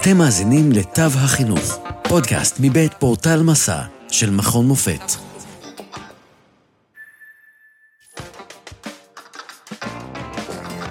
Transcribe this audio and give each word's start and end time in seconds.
אתם 0.00 0.18
מאזינים 0.18 0.72
לתו 0.72 1.02
החינוך, 1.02 1.78
פודקאסט 2.08 2.56
מבית 2.60 2.94
פורטל 2.94 3.42
מסע 3.42 3.82
של 4.08 4.30
מכון 4.30 4.66
מופת. 4.66 5.00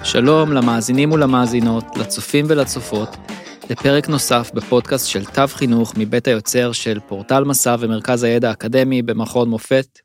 שלום 0.04 0.52
למאזינים 0.52 1.12
ולמאזינות, 1.12 1.84
לצופים 1.96 2.46
ולצופות, 2.48 3.08
לפרק 3.70 4.08
נוסף 4.08 4.50
בפודקאסט 4.54 5.08
של 5.08 5.24
תו 5.24 5.46
חינוך 5.46 5.92
מבית 5.96 6.28
היוצר 6.28 6.72
של 6.72 7.00
פורטל 7.08 7.44
מסע 7.44 7.76
ומרכז 7.80 8.22
הידע 8.22 8.48
האקדמי 8.48 9.02
במכון 9.02 9.50
מופת. 9.50 9.98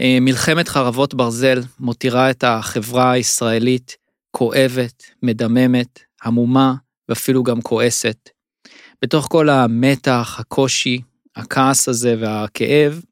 אה, 0.00 0.18
מלחמת 0.20 0.68
חרבות 0.68 1.14
ברזל 1.14 1.60
מותירה 1.80 2.30
את 2.30 2.44
החברה 2.44 3.12
הישראלית 3.12 3.96
כואבת, 4.30 5.02
מדממת, 5.22 5.98
המומה 6.22 6.74
ואפילו 7.08 7.42
גם 7.42 7.62
כועסת. 7.62 8.30
בתוך 9.02 9.26
כל 9.30 9.48
המתח, 9.48 10.36
הקושי, 10.40 11.00
הכעס 11.36 11.88
הזה 11.88 12.14
והכאב, 12.20 13.02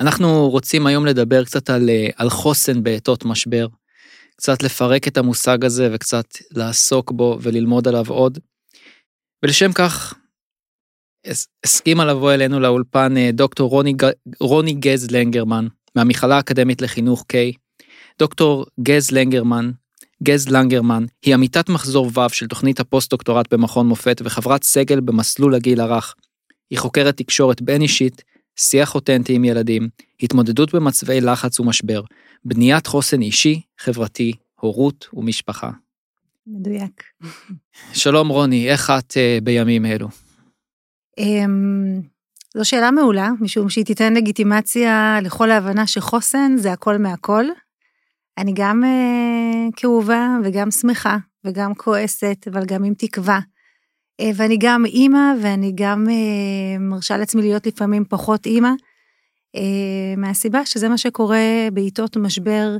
אנחנו 0.00 0.50
רוצים 0.50 0.86
היום 0.86 1.06
לדבר 1.06 1.44
קצת 1.44 1.70
על, 1.70 1.88
אה, 1.88 2.08
על 2.16 2.30
חוסן 2.30 2.82
בעתות 2.82 3.24
משבר. 3.24 3.66
קצת 4.36 4.62
לפרק 4.62 5.08
את 5.08 5.16
המושג 5.16 5.64
הזה 5.64 5.90
וקצת 5.92 6.26
לעסוק 6.50 7.12
בו 7.12 7.38
וללמוד 7.42 7.88
עליו 7.88 8.04
עוד. 8.08 8.38
ולשם 9.42 9.72
כך 9.72 10.14
הסכימה 11.64 12.04
לבוא 12.04 12.32
אלינו 12.32 12.60
לאולפן 12.60 13.16
אה, 13.16 13.30
דוקטור 13.32 13.70
רוני, 13.70 13.94
רוני 14.40 14.72
גז 14.72 15.10
לנגרמן 15.10 15.66
מהמכללה 15.96 16.36
האקדמית 16.36 16.82
לחינוך 16.82 17.24
קיי. 17.32 17.36
דוקטור 18.18 18.66
גז 18.80 19.10
לנגרמן, 19.10 19.70
גז 20.24 20.48
לנגרמן, 20.48 21.04
היא 21.22 21.34
עמיתת 21.34 21.68
מחזור 21.68 22.06
ו' 22.06 22.28
של 22.28 22.46
תוכנית 22.46 22.80
הפוסט-דוקטורט 22.80 23.54
במכון 23.54 23.86
מופת 23.86 24.22
וחברת 24.24 24.64
סגל 24.64 25.00
במסלול 25.00 25.54
הגיל 25.54 25.80
הרך. 25.80 26.14
היא 26.70 26.78
חוקרת 26.78 27.16
תקשורת 27.16 27.62
בין 27.62 27.82
אישית, 27.82 28.22
שיח 28.56 28.94
אותנטי 28.94 29.34
עם 29.34 29.44
ילדים, 29.44 29.88
התמודדות 30.22 30.74
במצבי 30.74 31.20
לחץ 31.20 31.60
ומשבר, 31.60 32.02
בניית 32.44 32.86
חוסן 32.86 33.22
אישי, 33.22 33.60
חברתי, 33.78 34.32
הורות 34.60 35.08
ומשפחה. 35.12 35.70
מדויק. 36.46 37.02
שלום 37.92 38.28
רוני, 38.28 38.70
איך 38.70 38.92
את 38.98 39.10
uh, 39.12 39.44
בימים 39.44 39.86
אלו? 39.86 40.08
Um, 41.20 42.02
זו 42.56 42.64
שאלה 42.64 42.90
מעולה, 42.90 43.30
משום 43.40 43.68
שהיא 43.68 43.84
תיתן 43.84 44.14
לגיטימציה 44.14 45.18
לכל 45.22 45.50
ההבנה 45.50 45.86
שחוסן 45.86 46.56
זה 46.56 46.72
הכל 46.72 46.98
מהכל. 46.98 47.44
אני 48.38 48.52
גם 48.56 48.82
uh, 48.84 49.72
כאובה 49.76 50.36
וגם 50.44 50.70
שמחה 50.70 51.16
וגם 51.44 51.74
כועסת, 51.74 52.46
אבל 52.52 52.64
גם 52.64 52.84
עם 52.84 52.94
תקווה. 52.94 53.40
Uh, 54.22 54.24
ואני 54.34 54.56
גם 54.60 54.86
אימא 54.86 55.32
ואני 55.42 55.72
גם 55.74 56.06
uh, 56.06 56.78
מרשה 56.80 57.16
לעצמי 57.16 57.42
להיות 57.42 57.66
לפעמים 57.66 58.04
פחות 58.08 58.46
אימא. 58.46 58.70
אה, 59.56 60.16
מהסיבה 60.16 60.66
שזה 60.66 60.88
מה 60.88 60.98
שקורה 60.98 61.68
בעיתות 61.72 62.16
משבר 62.16 62.76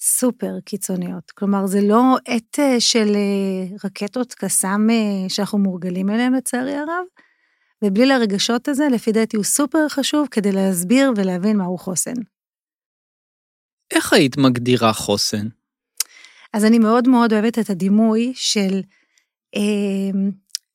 סופר 0.00 0.60
קיצוניות. 0.64 1.30
כלומר, 1.30 1.66
זה 1.66 1.80
לא 1.80 2.16
עת 2.26 2.58
אה, 2.58 2.80
של 2.80 3.12
אה, 3.14 3.76
רקטות 3.84 4.34
קסאם 4.34 4.88
שאנחנו 5.28 5.58
מורגלים 5.58 6.10
אליהם 6.10 6.34
לצערי 6.34 6.74
הרב, 6.74 7.04
ובלי 7.84 8.12
הרגשות 8.12 8.68
הזה, 8.68 8.88
לפי 8.92 9.12
דעתי 9.12 9.36
הוא 9.36 9.44
סופר 9.44 9.88
חשוב 9.88 10.28
כדי 10.30 10.52
להסביר 10.52 11.12
ולהבין 11.16 11.56
מהו 11.56 11.78
חוסן. 11.78 12.14
איך 13.90 14.12
היית 14.12 14.36
מגדירה 14.36 14.92
חוסן? 14.92 15.46
אז 16.52 16.64
אני 16.64 16.78
מאוד 16.78 17.08
מאוד 17.08 17.32
אוהבת 17.32 17.58
את 17.58 17.70
הדימוי 17.70 18.32
של, 18.34 18.80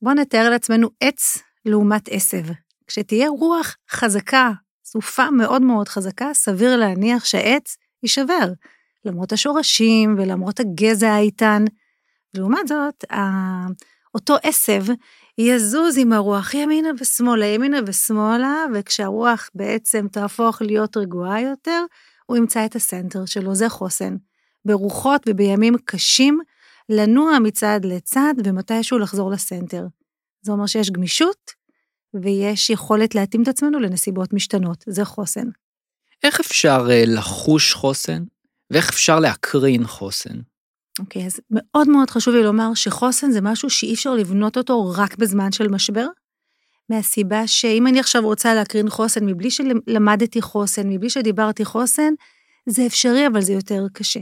בואו 0.02 0.16
נתאר 0.16 0.50
לעצמנו 0.50 0.90
עץ 1.00 1.38
לעומת 1.66 2.10
עשב. 2.12 2.44
כשתהיה 2.88 3.30
רוח 3.30 3.76
חזקה 3.90 4.52
סופה 4.86 5.32
מאוד 5.32 5.62
מאוד 5.62 5.88
חזקה, 5.88 6.34
סביר 6.34 6.76
להניח 6.76 7.26
שהעץ 7.26 7.78
יישבר, 8.04 8.52
למרות 9.06 9.32
השורשים 9.32 10.16
ולמרות 10.18 10.60
הגזע 10.60 11.12
האיתן. 11.12 11.64
לעומת 12.34 12.68
זאת, 12.68 13.06
אותו 14.16 14.36
עשב 14.44 14.84
יזוז 15.38 15.98
עם 15.98 16.14
הרוח 16.14 16.54
ימינה 16.54 16.90
ושמאלה, 17.00 17.46
ימינה 17.46 17.80
ושמאלה, 17.88 18.66
וכשהרוח 18.74 19.50
בעצם 19.56 20.08
תהפוך 20.12 20.62
להיות 20.62 20.98
רגועה 20.98 21.42
יותר, 21.42 21.86
הוא 22.34 22.38
ימצא 22.38 22.66
את 22.66 22.76
הסנטר 22.76 23.26
שלו, 23.26 23.56
זה 23.56 23.70
חוסן. 23.70 24.16
ברוחות 24.66 25.22
ובימים 25.30 25.76
קשים, 25.86 26.40
לנוע 26.90 27.40
מצד 27.40 27.80
לצד 27.84 28.34
ומתישהו 28.44 29.00
לחזור 29.00 29.32
לסנטר. 29.32 29.86
זה 30.42 30.52
אומר 30.52 30.66
שיש 30.66 30.92
גמישות, 30.92 31.52
ויש 32.14 32.70
יכולת 32.70 33.16
להתאים 33.16 33.44
את 33.44 33.48
עצמנו 33.48 33.80
לנסיבות 33.80 34.34
משתנות, 34.34 34.84
זה 34.88 35.06
חוסן. 35.06 35.48
איך 36.24 36.40
אפשר 36.40 36.88
uh, 36.88 37.10
לחוש 37.10 37.74
חוסן, 37.74 38.24
ואיך 38.72 38.90
אפשר 38.90 39.20
להקרין 39.20 39.88
חוסן? 39.88 40.40
אוקיי, 41.00 41.24
okay, 41.24 41.26
אז 41.26 41.40
מאוד 41.52 41.90
מאוד 41.90 42.10
חשוב 42.10 42.36
לי 42.36 42.44
לומר 42.44 42.74
שחוסן 42.74 43.32
זה 43.32 43.42
משהו 43.42 43.70
שאי 43.70 43.94
אפשר 43.94 44.14
לבנות 44.14 44.58
אותו 44.58 44.94
רק 44.98 45.18
בזמן 45.18 45.52
של 45.52 45.68
משבר, 45.68 46.08
מהסיבה 46.90 47.48
שאם 47.48 47.88
אני 47.88 48.00
עכשיו 48.00 48.22
רוצה 48.22 48.54
להקרין 48.54 48.90
חוסן 48.90 49.26
מבלי 49.26 49.50
שלמדתי 49.52 50.42
חוסן, 50.42 50.90
מבלי 50.90 51.10
שדיברתי 51.10 51.66
חוסן, 51.66 52.14
זה 52.66 52.86
אפשרי, 52.86 53.28
אבל 53.28 53.42
זה 53.42 53.54
יותר 53.54 53.86
קשה. 53.94 54.20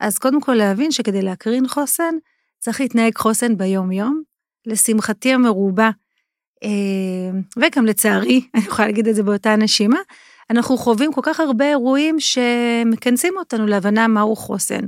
אז 0.00 0.18
קודם 0.18 0.40
כל 0.40 0.54
להבין 0.54 0.90
שכדי 0.90 1.22
להקרין 1.22 1.68
חוסן, 1.68 2.14
צריך 2.58 2.80
להתנהג 2.80 3.16
חוסן 3.16 3.56
ביום-יום. 3.56 4.22
לשמחתי 4.66 5.32
המרובה, 5.32 5.90
אה, 6.64 7.30
וגם 7.56 7.86
לצערי, 7.86 8.46
אני 8.54 8.64
יכולה 8.64 8.88
להגיד 8.88 9.08
את 9.08 9.14
זה 9.14 9.22
באותה 9.22 9.56
נשימה, 9.56 9.98
אנחנו 10.50 10.76
חווים 10.76 11.12
כל 11.12 11.20
כך 11.24 11.40
הרבה 11.40 11.68
אירועים 11.68 12.20
שמכנסים 12.20 13.34
אותנו 13.36 13.66
להבנה 13.66 14.08
מהו 14.08 14.36
חוסן. 14.36 14.80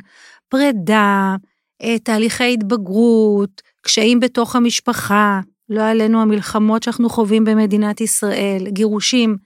פרידה, 0.48 1.36
אה, 1.82 1.98
תהליכי 1.98 2.54
התבגרות, 2.54 3.62
קשיים 3.82 4.20
בתוך 4.20 4.56
המשפחה, 4.56 5.40
לא 5.68 5.82
עלינו 5.82 6.22
המלחמות 6.22 6.82
שאנחנו 6.82 7.08
חווים 7.08 7.44
במדינת 7.44 8.00
ישראל, 8.00 8.66
גירושים. 8.68 9.36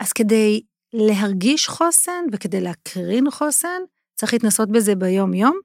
אז 0.00 0.12
כדי 0.12 0.60
להרגיש 0.92 1.68
חוסן 1.68 2.24
וכדי 2.32 2.60
להקרין 2.60 3.30
חוסן, 3.30 3.82
צריך 4.14 4.32
להתנסות 4.32 4.68
בזה 4.68 4.94
ביום-יום, 4.94 5.60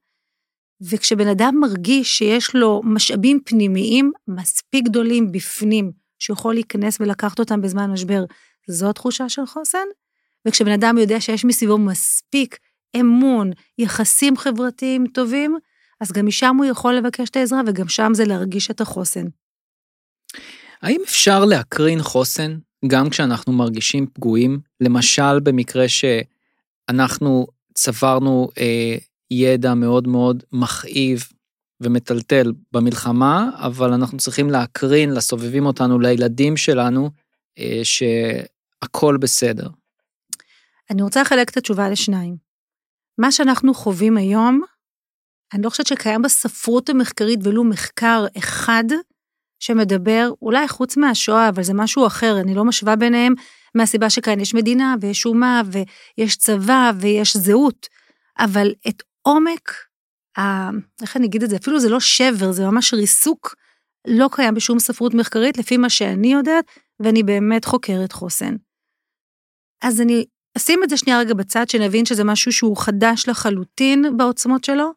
וכשבן 0.89 1.27
אדם 1.27 1.55
מרגיש 1.59 2.17
שיש 2.17 2.55
לו 2.55 2.81
משאבים 2.83 3.39
פנימיים 3.45 4.11
מספיק 4.27 4.85
גדולים 4.85 5.31
בפנים, 5.31 5.91
שהוא 6.19 6.35
יכול 6.35 6.53
להיכנס 6.53 7.01
ולקחת 7.01 7.39
אותם 7.39 7.61
בזמן 7.61 7.91
משבר, 7.91 8.23
זו 8.67 8.93
תחושה 8.93 9.29
של 9.29 9.45
חוסן. 9.45 9.87
וכשבן 10.47 10.71
אדם 10.71 10.97
יודע 10.97 11.21
שיש 11.21 11.45
מסביבו 11.45 11.77
מספיק 11.77 12.57
אמון, 12.99 13.51
יחסים 13.77 14.37
חברתיים 14.37 15.07
טובים, 15.07 15.57
אז 16.01 16.11
גם 16.11 16.25
משם 16.25 16.55
הוא 16.57 16.65
יכול 16.65 16.93
לבקש 16.93 17.29
את 17.29 17.35
העזרה, 17.35 17.61
וגם 17.67 17.87
שם 17.87 18.11
זה 18.13 18.25
להרגיש 18.25 18.71
את 18.71 18.81
החוסן. 18.81 19.25
האם 20.81 21.01
אפשר 21.05 21.45
להקרין 21.45 22.01
חוסן 22.01 22.57
גם 22.87 23.09
כשאנחנו 23.09 23.53
מרגישים 23.53 24.07
פגועים? 24.13 24.59
למשל, 24.81 25.39
במקרה 25.39 25.85
שאנחנו 25.87 27.47
צברנו 27.73 28.49
אה, 28.57 28.97
ידע 29.31 29.73
מאוד 29.73 30.07
מאוד 30.07 30.43
מכאיב 30.51 31.27
ומטלטל 31.81 32.53
במלחמה, 32.71 33.49
אבל 33.55 33.93
אנחנו 33.93 34.17
צריכים 34.17 34.49
להקרין 34.49 35.13
לסובבים 35.13 35.65
אותנו, 35.65 35.99
לילדים 35.99 36.57
שלנו, 36.57 37.09
אה, 37.59 37.81
שהכל 37.83 39.17
בסדר. 39.17 39.69
אני 40.89 41.01
רוצה 41.01 41.21
לחלק 41.21 41.49
את 41.49 41.57
התשובה 41.57 41.89
לשניים. 41.89 42.35
מה 43.17 43.31
שאנחנו 43.31 43.73
חווים 43.73 44.17
היום, 44.17 44.61
אני 45.53 45.61
לא 45.61 45.69
חושבת 45.69 45.87
שקיים 45.87 46.21
בספרות 46.21 46.89
המחקרית 46.89 47.39
ולו 47.43 47.63
מחקר 47.63 48.25
אחד 48.37 48.83
שמדבר, 49.59 50.29
אולי 50.41 50.67
חוץ 50.67 50.97
מהשואה, 50.97 51.49
אבל 51.49 51.63
זה 51.63 51.73
משהו 51.73 52.07
אחר, 52.07 52.39
אני 52.39 52.55
לא 52.55 52.65
משווה 52.65 52.95
ביניהם, 52.95 53.33
מהסיבה 53.75 54.09
שכאן 54.09 54.39
יש 54.39 54.53
מדינה 54.53 54.95
ויש 55.01 55.25
אומה 55.25 55.61
ויש 55.71 56.37
צבא 56.37 56.91
ויש 56.99 57.37
זהות, 57.37 57.87
אבל 58.39 58.73
את 58.87 59.03
עומק, 59.21 59.71
ה... 60.37 60.69
איך 61.01 61.17
אני 61.17 61.25
אגיד 61.25 61.43
את 61.43 61.49
זה? 61.49 61.55
אפילו 61.55 61.79
זה 61.79 61.89
לא 61.89 61.99
שבר, 61.99 62.51
זה 62.51 62.65
ממש 62.65 62.93
ריסוק, 62.93 63.55
לא 64.07 64.29
קיים 64.31 64.53
בשום 64.53 64.79
ספרות 64.79 65.13
מחקרית, 65.13 65.57
לפי 65.57 65.77
מה 65.77 65.89
שאני 65.89 66.33
יודעת, 66.33 66.65
ואני 66.99 67.23
באמת 67.23 67.65
חוקרת 67.65 68.11
חוסן. 68.11 68.55
אז 69.83 70.01
אני 70.01 70.25
אשים 70.57 70.83
את 70.83 70.89
זה 70.89 70.97
שנייה 70.97 71.19
רגע 71.19 71.33
בצד, 71.33 71.69
שנבין 71.69 72.05
שזה 72.05 72.23
משהו 72.23 72.51
שהוא 72.51 72.77
חדש 72.77 73.29
לחלוטין 73.29 74.17
בעוצמות 74.17 74.63
שלו, 74.63 74.91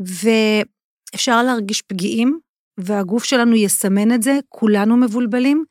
ואפשר 0.00 1.42
להרגיש 1.42 1.82
פגיעים, 1.82 2.38
והגוף 2.78 3.24
שלנו 3.24 3.56
יסמן 3.56 4.12
את 4.12 4.22
זה, 4.22 4.38
כולנו 4.48 4.96
מבולבלים. 4.96 5.64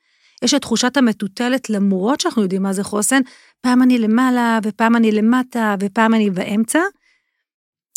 יש 0.43 0.53
את 0.53 0.61
תחושת 0.61 0.97
המטוטלת, 0.97 1.69
למרות 1.69 2.19
שאנחנו 2.19 2.41
יודעים 2.41 2.63
מה 2.63 2.73
זה 2.73 2.83
חוסן, 2.83 3.21
פעם 3.61 3.81
אני 3.81 3.99
למעלה, 3.99 4.59
ופעם 4.63 4.95
אני 4.95 5.11
למטה, 5.11 5.75
ופעם 5.79 6.13
אני 6.13 6.29
באמצע, 6.29 6.79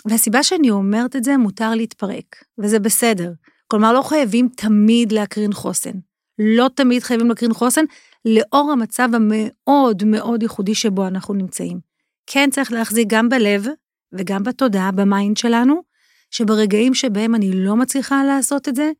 והסיבה 0.08 0.42
שאני 0.42 0.70
אומרת 0.70 1.16
את 1.16 1.24
זה, 1.24 1.36
מותר 1.36 1.74
להתפרק, 1.74 2.44
וזה 2.58 2.78
בסדר. 2.78 3.32
כלומר, 3.68 3.92
לא 3.92 4.02
חייבים 4.02 4.48
תמיד 4.56 5.12
להקרין 5.12 5.52
חוסן. 5.52 5.92
לא 6.38 6.70
תמיד 6.74 7.02
חייבים 7.02 7.28
להקרין 7.28 7.54
חוסן, 7.54 7.84
לאור 8.24 8.72
המצב 8.72 9.08
המאוד 9.14 10.04
מאוד 10.04 10.42
ייחודי 10.42 10.74
שבו 10.74 11.06
אנחנו 11.06 11.34
נמצאים. 11.34 11.78
כן 12.26 12.50
צריך 12.52 12.72
להחזיק 12.72 13.08
גם 13.08 13.28
בלב 13.28 13.66
וגם 14.12 14.42
בתודעה, 14.42 14.92
ב 14.92 15.01
mind 15.01 15.36
שלנו, 15.36 15.82
שברגעים 16.30 16.94
שבהם 16.94 17.34
אני 17.34 17.50
לא 17.54 17.76
מצליחה 17.76 18.24
לעשות 18.24 18.68
את 18.68 18.76
זה, 18.76 18.90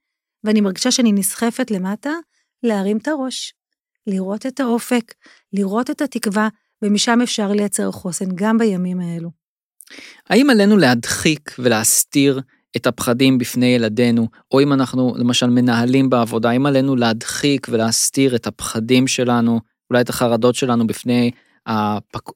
ואני 0.44 0.61
מרגישה 0.61 0.90
שאני 0.90 1.12
נסחפת 1.12 1.70
למטה, 1.70 2.11
להרים 2.62 2.96
את 2.96 3.08
הראש, 3.08 3.55
לראות 4.06 4.46
את 4.46 4.61
האופק, 4.61 5.14
לראות 5.52 5.90
את 5.90 6.02
התקווה, 6.02 6.49
ומשם 6.82 7.19
אפשר 7.23 7.52
לייצר 7.52 7.93
חוסן 7.93 8.28
גם 8.34 8.58
בימים 8.58 9.00
האלו. 9.00 9.31
האם 10.31 10.50
עלינו 10.50 10.76
להדחיק 10.76 11.56
ולהסתיר 11.58 12.40
את 12.76 12.87
הפחדים 12.87 13.38
בפני 13.38 13.67
ילדינו, 13.67 14.29
או 14.50 14.61
אם 14.61 14.72
אנחנו 14.72 15.14
למשל 15.17 15.46
מנהלים 15.46 16.11
בעבודה, 16.11 16.50
האם 16.50 16.67
עלינו 16.67 16.96
להדחיק 16.96 17.67
ולהסתיר 17.70 18.37
את 18.37 18.46
הפחדים 18.46 19.06
שלנו, 19.06 19.61
אולי 19.90 20.00
את 20.00 20.08
החרדות 20.08 20.55
שלנו 20.55 20.87
בפני 20.87 21.31
הפק... 21.67 22.31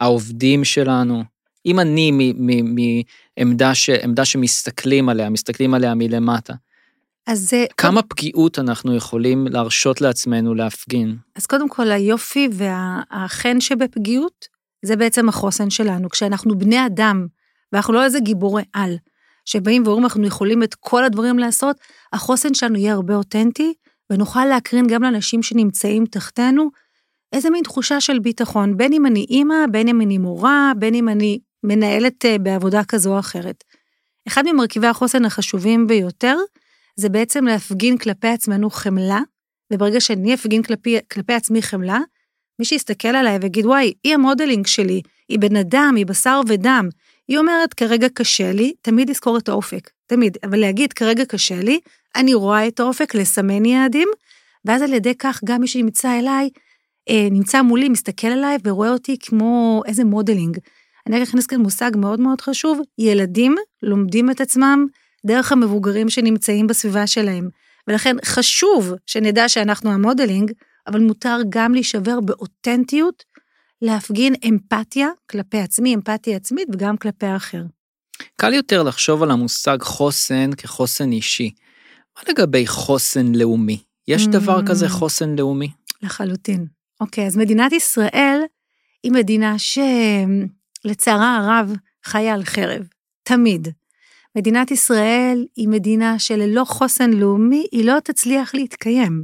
העובדים 0.00 0.64
שלנו? 0.64 1.22
אם 1.66 1.80
אני 1.80 3.02
מעמדה 3.38 3.74
ש... 3.74 3.90
שמסתכלים 4.24 5.08
עליה, 5.08 5.30
מסתכלים 5.30 5.74
עליה 5.74 5.94
מלמטה, 5.94 6.54
אז 7.26 7.50
זה... 7.50 7.64
כמה 7.76 8.02
פגיעות 8.02 8.58
אנחנו 8.58 8.96
יכולים 8.96 9.46
להרשות 9.46 10.00
לעצמנו 10.00 10.54
להפגין? 10.54 11.16
אז 11.36 11.46
קודם 11.46 11.68
כל, 11.68 11.90
היופי 11.90 12.48
והחן 12.52 13.60
שבפגיעות, 13.60 14.48
זה 14.84 14.96
בעצם 14.96 15.28
החוסן 15.28 15.70
שלנו. 15.70 16.10
כשאנחנו 16.10 16.58
בני 16.58 16.86
אדם, 16.86 17.26
ואנחנו 17.72 17.94
לא 17.94 18.04
איזה 18.04 18.20
גיבורי 18.20 18.62
על, 18.72 18.96
שבאים 19.44 19.82
ואומרים, 19.82 20.04
אנחנו 20.04 20.26
יכולים 20.26 20.62
את 20.62 20.74
כל 20.74 21.04
הדברים 21.04 21.38
לעשות, 21.38 21.76
החוסן 22.12 22.54
שלנו 22.54 22.76
יהיה 22.76 22.94
הרבה 22.94 23.14
אותנטי, 23.14 23.74
ונוכל 24.10 24.44
להקרין 24.44 24.86
גם 24.86 25.02
לאנשים 25.02 25.42
שנמצאים 25.42 26.06
תחתינו, 26.06 26.70
איזה 27.32 27.50
מין 27.50 27.62
תחושה 27.62 28.00
של 28.00 28.18
ביטחון, 28.18 28.76
בין 28.76 28.92
אם 28.92 29.06
אני 29.06 29.26
אימא, 29.30 29.54
בין 29.70 29.88
אם 29.88 30.00
אני 30.00 30.18
מורה, 30.18 30.72
בין 30.78 30.94
אם 30.94 31.08
אני 31.08 31.38
מנהלת 31.64 32.24
אה, 32.24 32.38
בעבודה 32.38 32.84
כזו 32.84 33.14
או 33.14 33.18
אחרת. 33.18 33.64
אחד 34.28 34.44
ממרכיבי 34.46 34.86
החוסן 34.86 35.24
החשובים 35.24 35.86
ביותר, 35.86 36.36
זה 36.96 37.08
בעצם 37.08 37.44
להפגין 37.44 37.98
כלפי 37.98 38.28
עצמנו 38.28 38.70
חמלה, 38.70 39.20
וברגע 39.72 40.00
שאני 40.00 40.34
אפגין 40.34 40.62
כלפי, 40.62 40.98
כלפי 41.12 41.32
עצמי 41.32 41.62
חמלה, 41.62 42.00
מי 42.58 42.64
שיסתכל 42.64 43.08
עליי 43.08 43.38
ויגיד, 43.42 43.66
וואי, 43.66 43.92
היא 44.04 44.14
המודלינג 44.14 44.66
שלי, 44.66 45.02
היא 45.28 45.38
בן 45.38 45.56
אדם, 45.56 45.94
היא 45.96 46.06
בשר 46.06 46.40
ודם. 46.48 46.88
היא 47.28 47.38
אומרת, 47.38 47.74
כרגע 47.74 48.08
קשה 48.14 48.52
לי, 48.52 48.72
תמיד 48.82 49.10
לזכור 49.10 49.38
את 49.38 49.48
האופק, 49.48 49.90
תמיד, 50.06 50.36
אבל 50.44 50.60
להגיד, 50.60 50.92
כרגע 50.92 51.24
קשה 51.24 51.60
לי, 51.60 51.80
אני 52.16 52.34
רואה 52.34 52.68
את 52.68 52.80
האופק, 52.80 53.14
לסמן 53.14 53.64
יעדים, 53.64 54.08
ואז 54.64 54.82
על 54.82 54.92
ידי 54.92 55.14
כך 55.14 55.40
גם 55.44 55.60
מי 55.60 55.66
שנמצא 55.66 56.18
אליי, 56.18 56.50
אה, 57.08 57.28
נמצא 57.30 57.62
מולי, 57.62 57.88
מסתכל 57.88 58.26
עליי 58.26 58.58
ורואה 58.64 58.92
אותי 58.92 59.16
כמו 59.20 59.82
איזה 59.86 60.04
modeling. 60.04 60.58
אני 61.06 61.20
רק 61.20 61.28
אכניס 61.28 61.46
כאן 61.46 61.60
מושג 61.60 61.90
מאוד 61.96 62.20
מאוד 62.20 62.40
חשוב, 62.40 62.80
ילדים 62.98 63.56
לומדים 63.82 64.30
את 64.30 64.40
עצמם 64.40 64.86
דרך 65.26 65.52
המבוגרים 65.52 66.10
שנמצאים 66.10 66.66
בסביבה 66.66 67.06
שלהם. 67.06 67.48
ולכן 67.88 68.16
חשוב 68.24 68.92
שנדע 69.06 69.48
שאנחנו 69.48 69.92
ה 69.92 69.98
modeling, 69.98 70.52
אבל 70.86 71.00
מותר 71.00 71.38
גם 71.48 71.74
להישבר 71.74 72.20
באותנטיות, 72.20 73.24
להפגין 73.82 74.34
אמפתיה 74.48 75.08
כלפי 75.30 75.58
עצמי, 75.58 75.94
אמפתיה 75.94 76.36
עצמית 76.36 76.68
וגם 76.72 76.96
כלפי 76.96 77.26
האחר. 77.26 77.62
קל 78.36 78.52
יותר 78.52 78.82
לחשוב 78.82 79.22
על 79.22 79.30
המושג 79.30 79.78
חוסן 79.82 80.50
כחוסן 80.52 81.12
אישי. 81.12 81.50
מה 82.16 82.22
לגבי 82.28 82.66
חוסן 82.66 83.34
לאומי? 83.34 83.82
יש 84.08 84.26
דבר 84.26 84.60
mm. 84.60 84.68
כזה 84.68 84.88
חוסן 84.88 85.36
לאומי? 85.36 85.70
לחלוטין. 86.02 86.66
אוקיי, 87.00 87.26
אז 87.26 87.36
מדינת 87.36 87.72
ישראל 87.72 88.40
היא 89.02 89.12
מדינה 89.12 89.58
שלצערה 90.82 91.36
הרב 91.36 91.76
חיה 92.04 92.34
על 92.34 92.44
חרב, 92.44 92.86
תמיד. 93.22 93.68
מדינת 94.36 94.70
ישראל 94.70 95.46
היא 95.56 95.68
מדינה 95.68 96.18
שללא 96.18 96.64
חוסן 96.64 97.10
לאומי 97.10 97.66
היא 97.72 97.84
לא 97.84 98.00
תצליח 98.04 98.54
להתקיים. 98.54 99.22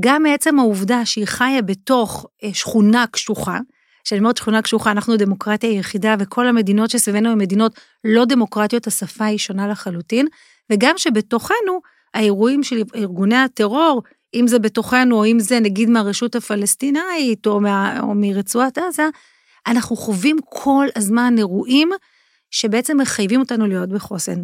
גם 0.00 0.22
מעצם 0.22 0.58
העובדה 0.58 1.06
שהיא 1.06 1.26
חיה 1.26 1.62
בתוך 1.62 2.26
אה, 2.44 2.54
שכונה 2.54 3.04
קשוחה, 3.10 3.58
שאני 4.04 4.18
אומרת 4.18 4.36
שכונה 4.36 4.62
קשוחה, 4.62 4.90
אנחנו 4.90 5.16
דמוקרטיה 5.16 5.70
יחידה 5.70 6.14
וכל 6.18 6.46
המדינות 6.46 6.90
שסביבנו 6.90 7.30
הן 7.30 7.38
מדינות 7.38 7.80
לא 8.04 8.24
דמוקרטיות, 8.24 8.86
השפה 8.86 9.24
היא 9.24 9.38
שונה 9.38 9.68
לחלוטין, 9.68 10.26
וגם 10.72 10.94
שבתוכנו 10.96 11.80
האירועים 12.14 12.62
של 12.62 12.82
ארגוני 12.94 13.36
הטרור, 13.36 14.02
אם 14.34 14.46
זה 14.46 14.58
בתוכנו 14.58 15.16
או 15.16 15.24
אם 15.24 15.40
זה 15.40 15.60
נגיד 15.60 15.90
מהרשות 15.90 16.34
הפלסטינאית 16.34 17.46
או, 17.46 17.60
מה, 17.60 18.00
או 18.00 18.14
מרצועת 18.14 18.78
עזה, 18.78 19.08
אנחנו 19.66 19.96
חווים 19.96 20.36
כל 20.44 20.86
הזמן 20.96 21.34
אירועים 21.38 21.90
שבעצם 22.50 23.00
מחייבים 23.00 23.40
אותנו 23.40 23.66
להיות 23.66 23.88
בחוסן. 23.88 24.42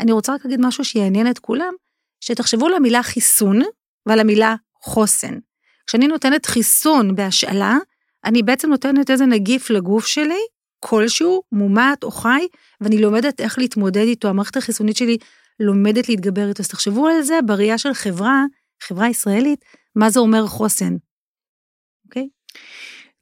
אני 0.00 0.12
רוצה 0.12 0.34
רק 0.34 0.44
להגיד 0.44 0.60
משהו 0.62 0.84
שיעניין 0.84 1.30
את 1.30 1.38
כולם, 1.38 1.72
שתחשבו 2.20 2.66
על 2.66 2.74
המילה 2.74 3.02
חיסון 3.02 3.60
ועל 4.06 4.20
המילה 4.20 4.54
חוסן. 4.82 5.38
כשאני 5.86 6.06
נותנת 6.06 6.46
חיסון 6.46 7.14
בהשאלה, 7.14 7.76
אני 8.24 8.42
בעצם 8.42 8.70
נותנת 8.70 9.10
איזה 9.10 9.26
נגיף 9.26 9.70
לגוף 9.70 10.06
שלי, 10.06 10.40
כלשהו, 10.80 11.42
מומט 11.52 12.04
או 12.04 12.10
חי, 12.10 12.46
ואני 12.80 13.00
לומדת 13.00 13.40
איך 13.40 13.58
להתמודד 13.58 14.02
איתו, 14.02 14.28
המערכת 14.28 14.56
החיסונית 14.56 14.96
שלי 14.96 15.18
לומדת 15.60 16.08
להתגבר 16.08 16.48
איתו. 16.48 16.62
אז 16.62 16.68
תחשבו 16.68 17.08
על 17.08 17.22
זה 17.22 17.38
בראייה 17.46 17.78
של 17.78 17.94
חברה, 17.94 18.44
חברה 18.82 19.08
ישראלית, 19.08 19.64
מה 19.96 20.10
זה 20.10 20.20
אומר 20.20 20.46
חוסן? 20.46 20.96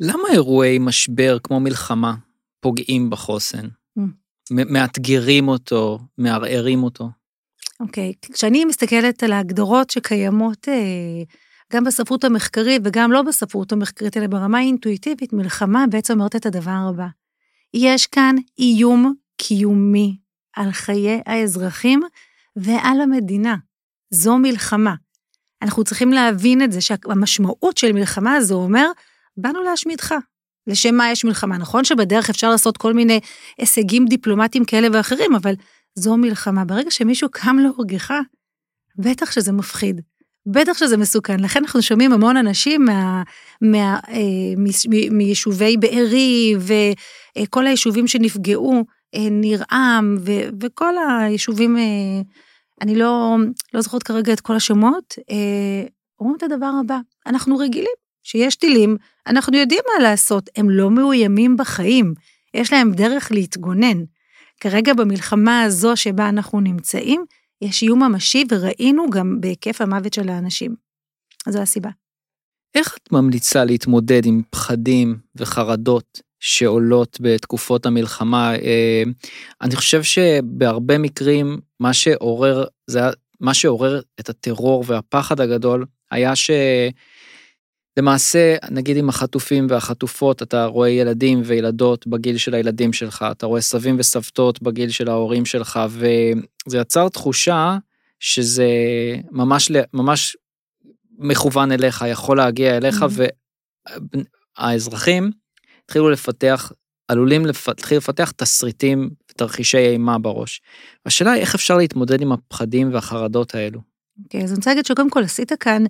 למה 0.01 0.29
אירועי 0.33 0.79
משבר 0.79 1.39
כמו 1.43 1.61
מלחמה 1.61 2.15
פוגעים 2.61 3.11
בחוסן? 3.11 3.69
מאתגרים 4.51 5.49
אותו, 5.49 5.99
מערערים 6.19 6.83
אותו. 6.83 7.09
אוקיי, 7.81 8.13
okay. 8.27 8.33
כשאני 8.33 8.65
מסתכלת 8.65 9.23
על 9.23 9.33
ההגדרות 9.33 9.91
שקיימות 9.91 10.69
אה, 10.69 11.23
גם 11.73 11.85
בספרות 11.85 12.25
המחקרית 12.25 12.83
וגם 12.85 13.13
לא 13.13 13.23
בספרות 13.23 13.73
המחקרית, 13.73 14.17
אלא 14.17 14.27
ברמה 14.27 14.59
האינטואיטיבית, 14.59 15.33
מלחמה 15.33 15.85
בעצם 15.91 16.15
אומרת 16.15 16.37
את 16.37 16.47
הדבר 16.47 16.89
הבא. 16.91 17.07
יש 17.75 18.07
כאן 18.07 18.37
איום 18.59 19.15
קיומי 19.37 20.17
על 20.57 20.73
חיי 20.73 21.21
האזרחים 21.27 22.03
ועל 22.57 23.01
המדינה. 23.01 23.57
זו 24.11 24.39
מלחמה. 24.39 24.95
אנחנו 25.63 25.85
צריכים 25.85 26.13
להבין 26.13 26.63
את 26.63 26.73
זה, 26.73 26.81
שהמשמעות 26.81 27.77
של 27.77 27.93
מלחמה 27.93 28.41
זו 28.41 28.55
אומר, 28.55 28.91
באנו 29.37 29.63
להשמידך, 29.63 30.15
לשם 30.67 30.95
מה 30.95 31.11
יש 31.11 31.25
מלחמה. 31.25 31.59
נכון 31.59 31.85
שבדרך 31.85 32.31
אפשר 32.31 32.51
לעשות 32.51 32.77
כל 32.77 32.95
מיני 32.95 33.21
הישגים 33.59 34.07
דיפלומטיים 34.07 34.65
כאלה 34.65 34.89
ואחרים, 34.93 35.35
אבל 35.35 35.55
זו 35.95 36.17
מלחמה. 36.17 36.65
ברגע 36.65 36.91
שמישהו 36.91 37.29
קם 37.33 37.57
להורגך, 37.59 38.15
בטח 38.99 39.31
שזה 39.31 39.53
מפחיד. 39.53 40.01
בטח 40.47 40.79
שזה 40.79 40.97
מסוכן. 40.97 41.41
לכן 41.41 41.61
אנחנו 41.61 41.83
שומעים 41.83 42.13
המון 42.13 42.37
אנשים 42.37 42.85
מה, 42.85 43.23
מה, 43.61 43.99
אה, 44.09 44.55
מ, 44.57 45.17
מיישובי 45.17 45.77
בארי 45.77 46.55
וכל 47.39 47.67
היישובים 47.67 48.09
שנפגעו, 48.09 48.85
אה, 49.15 49.29
נרעם 49.31 50.17
ו, 50.21 50.33
וכל 50.61 50.95
היישובים, 51.21 51.77
אה, 51.77 51.83
אני 52.81 52.95
לא, 52.97 53.37
לא 53.75 53.81
זוכרת 53.81 54.03
כרגע 54.03 54.33
את 54.33 54.41
כל 54.41 54.57
השמות, 54.57 55.15
אה, 55.31 55.89
אומרים 56.21 56.37
את 56.37 56.43
הדבר 56.43 56.71
הבא, 56.81 56.99
אנחנו 57.27 57.57
רגילים 57.57 58.06
שיש 58.27 58.57
טילים, 58.57 58.97
אנחנו 59.27 59.57
יודעים 59.59 59.81
מה 59.95 60.03
לעשות, 60.03 60.51
הם 60.57 60.71
לא 60.71 60.91
מאוימים 60.91 61.57
בחיים, 61.57 62.15
יש 62.55 62.73
להם 62.73 62.93
דרך 62.93 63.33
להתגונן. 63.33 64.05
כרגע 64.61 64.95
במלחמה 64.95 65.63
הזו 65.63 65.97
שבה 65.97 66.29
אנחנו 66.29 66.61
נמצאים, 66.61 67.25
יש 67.63 67.83
איום 67.83 68.03
ממשי 68.03 68.45
וראינו 68.51 69.11
גם 69.11 69.41
בהיקף 69.41 69.81
המוות 69.81 70.13
של 70.13 70.29
האנשים. 70.29 70.75
זו 71.49 71.59
הסיבה. 71.59 71.91
איך 72.75 72.97
את 72.97 73.13
ממליצה 73.13 73.65
להתמודד 73.65 74.27
עם 74.27 74.43
פחדים 74.51 75.19
וחרדות 75.37 76.21
שעולות 76.41 77.19
בתקופות 77.21 77.87
המלחמה? 77.87 78.55
אה, 78.55 79.03
אני 79.63 79.77
חושב 79.77 80.03
שבהרבה 80.03 80.99
מקרים 80.99 81.61
מה 81.81 81.93
שעורר, 81.93 82.65
זה 82.87 83.01
מה 83.41 83.55
שעורר 83.55 84.01
את 84.21 84.29
הטרור 84.29 84.85
והפחד 84.87 85.41
הגדול 85.41 85.85
היה 86.11 86.37
ש... 86.37 86.51
למעשה, 87.97 88.57
נגיד 88.71 88.97
עם 88.97 89.09
החטופים 89.09 89.67
והחטופות, 89.71 90.43
אתה 90.43 90.65
רואה 90.65 90.89
ילדים 90.89 91.43
וילדות 91.45 92.07
בגיל 92.07 92.37
של 92.39 92.55
הילדים 92.55 92.93
שלך, 92.93 93.25
אתה 93.31 93.47
רואה 93.47 93.61
סבים 93.61 93.97
וסבתות 93.99 94.63
בגיל 94.63 94.91
של 94.91 95.09
ההורים 95.09 95.45
שלך, 95.45 95.81
וזה 95.89 96.79
יצר 96.79 97.09
תחושה 97.09 97.79
שזה 98.21 98.67
ממש, 99.31 99.71
ממש 99.95 100.37
מכוון 101.19 101.73
אליך, 101.73 102.05
יכול 102.09 102.37
להגיע 102.37 102.77
אליך, 102.77 103.03
mm-hmm. 103.03 103.91
והאזרחים 104.59 105.31
התחילו 105.85 106.11
לפתח, 106.11 106.73
עלולים 107.09 107.47
להתחיל 107.47 107.99
לפתח 107.99 108.31
תסריטים, 108.31 109.11
תרחישי 109.27 109.79
אימה 109.79 110.19
בראש. 110.19 110.61
השאלה 111.07 111.33
היא 111.33 111.41
איך 111.41 111.55
אפשר 111.55 111.77
להתמודד 111.77 112.21
עם 112.21 112.33
הפחדים 112.33 112.95
והחרדות 112.95 113.55
האלו. 113.55 113.81
אוקיי, 114.25 114.41
okay, 114.41 114.45
אז 114.45 114.51
אני 114.51 114.57
רוצה 114.57 114.71
להגיד 114.71 114.87
שקודם 114.87 115.11
כל 115.11 115.23
עשית 115.23 115.53
כאן, 115.61 115.85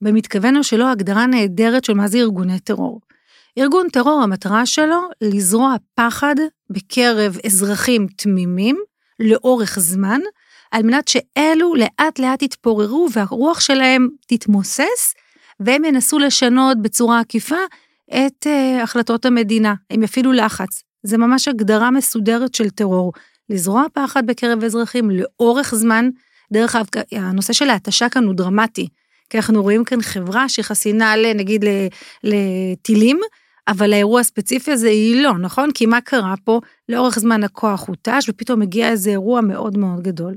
במתכוון 0.00 0.56
או 0.56 0.64
שלא, 0.64 0.90
הגדרה 0.90 1.26
נהדרת 1.26 1.84
של 1.84 1.94
מה 1.94 2.08
זה 2.08 2.18
ארגוני 2.18 2.60
טרור. 2.60 3.00
ארגון 3.58 3.88
טרור, 3.88 4.22
המטרה 4.22 4.66
שלו 4.66 5.00
לזרוע 5.20 5.74
פחד 5.94 6.34
בקרב 6.70 7.36
אזרחים 7.46 8.06
תמימים 8.16 8.76
לאורך 9.20 9.78
זמן, 9.78 10.20
על 10.70 10.82
מנת 10.82 11.08
שאלו 11.08 11.74
לאט 11.74 12.18
לאט 12.18 12.42
יתפוררו 12.42 13.08
והרוח 13.12 13.60
שלהם 13.60 14.08
תתמוסס, 14.26 15.14
והם 15.60 15.84
ינסו 15.84 16.18
לשנות 16.18 16.82
בצורה 16.82 17.20
עקיפה 17.20 17.56
את 18.10 18.46
uh, 18.46 18.82
החלטות 18.82 19.24
המדינה, 19.24 19.74
הם 19.90 20.02
יפעילו 20.02 20.32
לחץ. 20.32 20.82
זה 21.02 21.18
ממש 21.18 21.48
הגדרה 21.48 21.90
מסודרת 21.90 22.54
של 22.54 22.70
טרור. 22.70 23.12
לזרוע 23.50 23.84
פחד 23.92 24.26
בקרב 24.26 24.64
אזרחים 24.64 25.10
לאורך 25.10 25.74
זמן, 25.74 26.08
דרך 26.52 26.76
אגב, 26.76 26.86
הנושא 27.12 27.52
של 27.52 27.70
ההתשה 27.70 28.08
כאן 28.08 28.24
הוא 28.24 28.34
דרמטי, 28.34 28.88
כי 29.30 29.38
אנחנו 29.38 29.62
רואים 29.62 29.84
כאן 29.84 30.02
חברה 30.02 30.48
שחסינה 30.48 31.14
נגיד 31.34 31.64
לטילים, 32.24 33.20
אבל 33.68 33.92
האירוע 33.92 34.20
הספציפי 34.20 34.72
הזה 34.72 34.88
היא 34.88 35.22
לא, 35.22 35.38
נכון? 35.38 35.72
כי 35.72 35.86
מה 35.86 36.00
קרה 36.00 36.34
פה? 36.44 36.60
לאורך 36.88 37.18
זמן 37.18 37.44
הכוח 37.44 37.88
הותש, 37.88 38.28
ופתאום 38.28 38.62
הגיע 38.62 38.88
איזה 38.88 39.10
אירוע 39.10 39.40
מאוד 39.40 39.78
מאוד 39.78 40.02
גדול. 40.02 40.34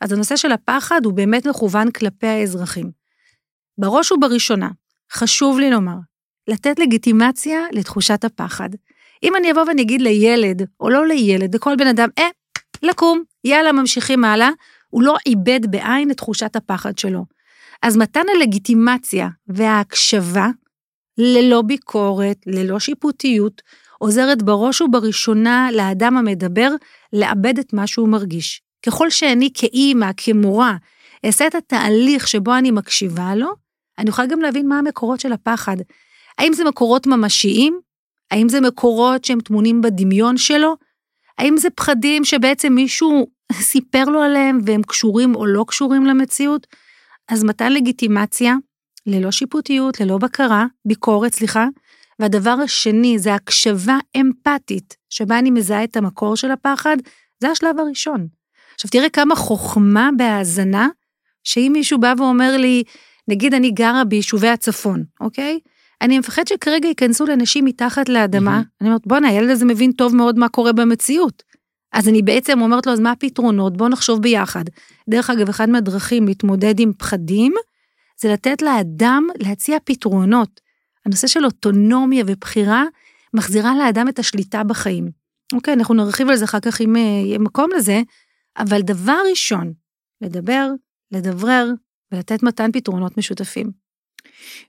אז 0.00 0.12
הנושא 0.12 0.36
של 0.36 0.52
הפחד 0.52 1.00
הוא 1.04 1.12
באמת 1.12 1.46
מכוון 1.46 1.90
כלפי 1.90 2.26
האזרחים. 2.26 2.90
בראש 3.78 4.12
ובראשונה, 4.12 4.68
חשוב 5.12 5.58
לי 5.58 5.70
לומר, 5.70 5.96
לתת 6.48 6.78
לגיטימציה 6.78 7.60
לתחושת 7.72 8.24
הפחד. 8.24 8.68
אם 9.22 9.36
אני 9.36 9.52
אבוא 9.52 9.62
ואני 9.62 9.82
אגיד 9.82 10.00
לילד, 10.00 10.62
או 10.80 10.90
לא 10.90 11.06
לילד, 11.06 11.54
לכל 11.54 11.76
בן 11.76 11.86
אדם, 11.86 12.08
אה, 12.18 12.28
לקום, 12.82 13.22
יאללה, 13.44 13.72
ממשיכים 13.72 14.24
הלאה, 14.24 14.50
הוא 14.90 15.02
לא 15.02 15.16
איבד 15.26 15.60
בעין 15.70 16.10
את 16.10 16.16
תחושת 16.16 16.56
הפחד 16.56 16.98
שלו. 16.98 17.24
אז 17.82 17.96
מתן 17.96 18.24
הלגיטימציה 18.34 19.28
וההקשבה, 19.48 20.48
ללא 21.18 21.62
ביקורת, 21.62 22.36
ללא 22.46 22.78
שיפוטיות, 22.78 23.62
עוזרת 23.98 24.42
בראש 24.42 24.80
ובראשונה 24.80 25.68
לאדם 25.72 26.16
המדבר 26.16 26.70
לאבד 27.12 27.58
את 27.58 27.72
מה 27.72 27.86
שהוא 27.86 28.08
מרגיש. 28.08 28.62
ככל 28.86 29.10
שאני 29.10 29.50
כאימא, 29.54 30.10
כמורה, 30.16 30.76
אעשה 31.26 31.46
את 31.46 31.54
התהליך 31.54 32.28
שבו 32.28 32.54
אני 32.54 32.70
מקשיבה 32.70 33.34
לו, 33.34 33.48
אני 33.98 34.10
אוכל 34.10 34.26
גם 34.26 34.40
להבין 34.40 34.68
מה 34.68 34.78
המקורות 34.78 35.20
של 35.20 35.32
הפחד. 35.32 35.76
האם 36.38 36.52
זה 36.52 36.64
מקורות 36.64 37.06
ממשיים? 37.06 37.80
האם 38.30 38.48
זה 38.48 38.60
מקורות 38.60 39.24
שהם 39.24 39.40
טמונים 39.40 39.80
בדמיון 39.80 40.36
שלו? 40.36 40.76
האם 41.38 41.56
זה 41.56 41.70
פחדים 41.70 42.24
שבעצם 42.24 42.72
מישהו 42.72 43.26
סיפר 43.52 44.04
לו 44.04 44.22
עליהם 44.22 44.58
והם 44.66 44.82
קשורים 44.82 45.34
או 45.34 45.46
לא 45.46 45.64
קשורים 45.68 46.06
למציאות? 46.06 46.66
אז 47.28 47.44
מתן 47.44 47.72
לגיטימציה, 47.72 48.54
ללא 49.06 49.30
שיפוטיות, 49.30 50.00
ללא 50.00 50.18
בקרה, 50.18 50.66
ביקורת, 50.84 51.34
סליחה. 51.34 51.66
והדבר 52.18 52.56
השני 52.64 53.18
זה 53.18 53.34
הקשבה 53.34 53.98
אמפתית, 54.16 54.96
שבה 55.10 55.38
אני 55.38 55.50
מזהה 55.50 55.84
את 55.84 55.96
המקור 55.96 56.36
של 56.36 56.50
הפחד, 56.50 56.96
זה 57.40 57.50
השלב 57.50 57.78
הראשון. 57.78 58.26
עכשיו 58.74 58.90
תראה 58.90 59.08
כמה 59.08 59.36
חוכמה 59.36 60.10
בהאזנה, 60.16 60.88
שאם 61.44 61.70
מישהו 61.72 61.98
בא 61.98 62.14
ואומר 62.18 62.56
לי, 62.56 62.82
נגיד 63.28 63.54
אני 63.54 63.70
גרה 63.70 64.04
ביישובי 64.04 64.48
הצפון, 64.48 65.04
אוקיי? 65.20 65.58
אני 66.02 66.18
מפחד 66.18 66.46
שכרגע 66.46 66.88
ייכנסו 66.88 67.26
לאנשים 67.26 67.64
מתחת 67.64 68.08
לאדמה, 68.08 68.60
mm-hmm. 68.60 68.80
אני 68.80 68.88
אומרת, 68.88 69.06
בואנה, 69.06 69.28
הילד 69.28 69.50
הזה 69.50 69.64
מבין 69.64 69.92
טוב 69.92 70.16
מאוד 70.16 70.38
מה 70.38 70.48
קורה 70.48 70.72
במציאות. 70.72 71.42
אז 71.96 72.08
אני 72.08 72.22
בעצם 72.22 72.60
אומרת 72.60 72.86
לו, 72.86 72.92
אז 72.92 73.00
מה 73.00 73.12
הפתרונות? 73.12 73.76
בואו 73.76 73.88
נחשוב 73.88 74.22
ביחד. 74.22 74.64
דרך 75.08 75.30
אגב, 75.30 75.48
אחד 75.48 75.68
מהדרכים 75.68 76.26
להתמודד 76.26 76.80
עם 76.80 76.92
פחדים, 76.98 77.54
זה 78.20 78.32
לתת 78.32 78.62
לאדם 78.62 79.26
להציע 79.38 79.78
פתרונות. 79.84 80.60
הנושא 81.06 81.26
של 81.26 81.44
אוטונומיה 81.44 82.24
ובחירה 82.26 82.84
מחזירה 83.34 83.76
לאדם 83.78 84.08
את 84.08 84.18
השליטה 84.18 84.64
בחיים. 84.64 85.10
אוקיי, 85.52 85.74
אנחנו 85.74 85.94
נרחיב 85.94 86.28
על 86.28 86.36
זה 86.36 86.44
אחר 86.44 86.60
כך 86.60 86.80
אם 86.80 86.96
יהיה 86.96 87.38
מקום 87.38 87.70
לזה, 87.76 88.02
אבל 88.58 88.80
דבר 88.80 89.18
ראשון, 89.30 89.72
לדבר, 90.20 90.70
לדברר 91.12 91.70
ולתת 92.12 92.42
מתן 92.42 92.72
פתרונות 92.72 93.18
משותפים. 93.18 93.85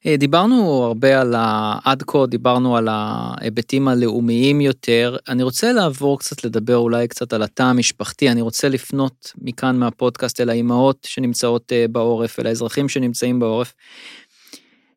אה, 0.06 0.18
דיברנו 0.18 0.84
הרבה 0.84 1.22
על 1.22 1.36
ה... 1.36 1.78
עד 1.84 2.04
כה 2.08 2.26
דיברנו 2.26 2.78
על 2.78 2.88
ההיבטים 2.92 3.88
הלאומיים 3.88 4.62
יותר. 4.62 5.18
אני 5.30 5.44
רוצה 5.44 5.74
לעבור 5.74 6.20
קצת 6.20 6.44
לדבר 6.44 6.78
אולי 6.78 7.08
קצת 7.08 7.34
על 7.34 7.44
התא 7.44 7.64
המשפחתי. 7.64 8.30
אני 8.30 8.42
רוצה 8.42 8.70
לפנות 8.70 9.32
מכאן 9.38 9.78
מהפודקאסט 9.78 10.42
אל 10.42 10.50
האימהות 10.50 11.08
שנמצאות 11.10 11.74
אה, 11.74 11.86
בעורף, 11.88 12.40
אל 12.40 12.48
האזרחים 12.48 12.90
שנמצאים 12.90 13.40
בעורף. 13.40 13.74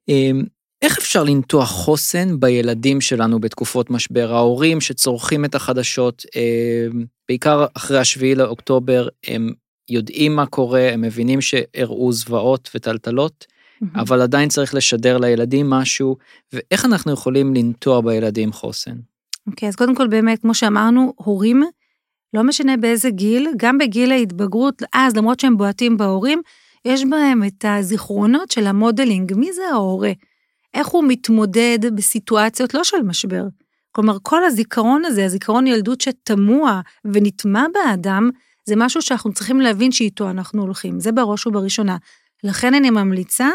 אה, 0.08 0.30
איך 0.82 0.99
אפשר 0.99 1.25
לנטוע 1.25 1.64
חוסן 1.64 2.40
בילדים 2.40 3.00
שלנו 3.00 3.40
בתקופות 3.40 3.90
משבר? 3.90 4.34
ההורים 4.34 4.80
שצורכים 4.80 5.44
את 5.44 5.54
החדשות, 5.54 6.25
בעיקר 7.28 7.66
אחרי 7.75 7.99
השביעי 7.99 8.34
לאוקטובר, 8.34 9.08
הם 9.26 9.52
יודעים 9.90 10.37
מה 10.37 10.46
קורה, 10.46 10.90
הם 10.92 11.00
מבינים 11.00 11.40
שאירעו 11.40 12.12
זוועות 12.12 12.70
וטלטלות. 12.75 13.46
אבל 13.94 14.22
עדיין 14.22 14.49
צריך 14.49 14.75
לשדר 14.75 15.18
לילדים 15.18 15.70
משהו, 15.70 16.16
ואיך 16.52 16.84
אנחנו 16.84 17.12
יכולים 17.12 17.54
לנטוע 17.54 18.00
בילדים 18.00 18.52
חוסן. 18.52 18.96
אוקיי, 19.46 19.68
okay, 19.68 19.70
אז 19.70 19.76
קודם 19.76 19.94
כל 19.94 20.06
באמת, 20.06 20.42
כמו 20.42 20.54
שאמרנו, 20.54 21.12
הורים, 21.16 21.62
לא 22.34 22.42
משנה 22.42 22.76
באיזה 22.76 23.10
גיל, 23.10 23.49
גם 23.56 23.78
בגיל 23.78 24.12
ההתבגרות, 24.12 24.82
אז 24.92 25.16
למרות 25.16 25.40
שהם 25.40 25.56
בועטים 25.56 25.96
בהורים, 25.96 26.42
יש 26.84 27.04
בהם 27.04 27.44
את 27.44 27.64
הזיכרונות 27.68 28.50
של 28.50 28.66
המודלינג, 28.66 29.34
מי 29.34 29.52
זה 29.52 29.62
ההורה? 29.72 30.12
איך 30.75 30.87
הוא 30.87 31.04
מתמודד 31.08 31.78
בסיטואציות 31.94 32.75
לא 32.75 32.84
של 32.84 33.02
משבר. 33.02 33.44
כלומר, 33.92 34.16
כל 34.22 34.44
הזיכרון 34.44 35.04
הזה, 35.04 35.25
הזיכרון 35.25 35.66
ילדות 35.66 36.00
שתמוה 36.00 36.80
ונטמע 37.04 37.66
באדם, 37.75 38.30
זה 38.64 38.76
משהו 38.76 39.02
שאנחנו 39.02 39.32
צריכים 39.32 39.60
להבין 39.60 39.92
שאיתו 39.92 40.30
אנחנו 40.30 40.62
הולכים, 40.62 41.00
זה 41.00 41.12
בראש 41.12 41.46
ובראשונה. 41.46 41.96
לכן 42.44 42.75
אני 42.75 42.90
ממליצה 42.90 43.49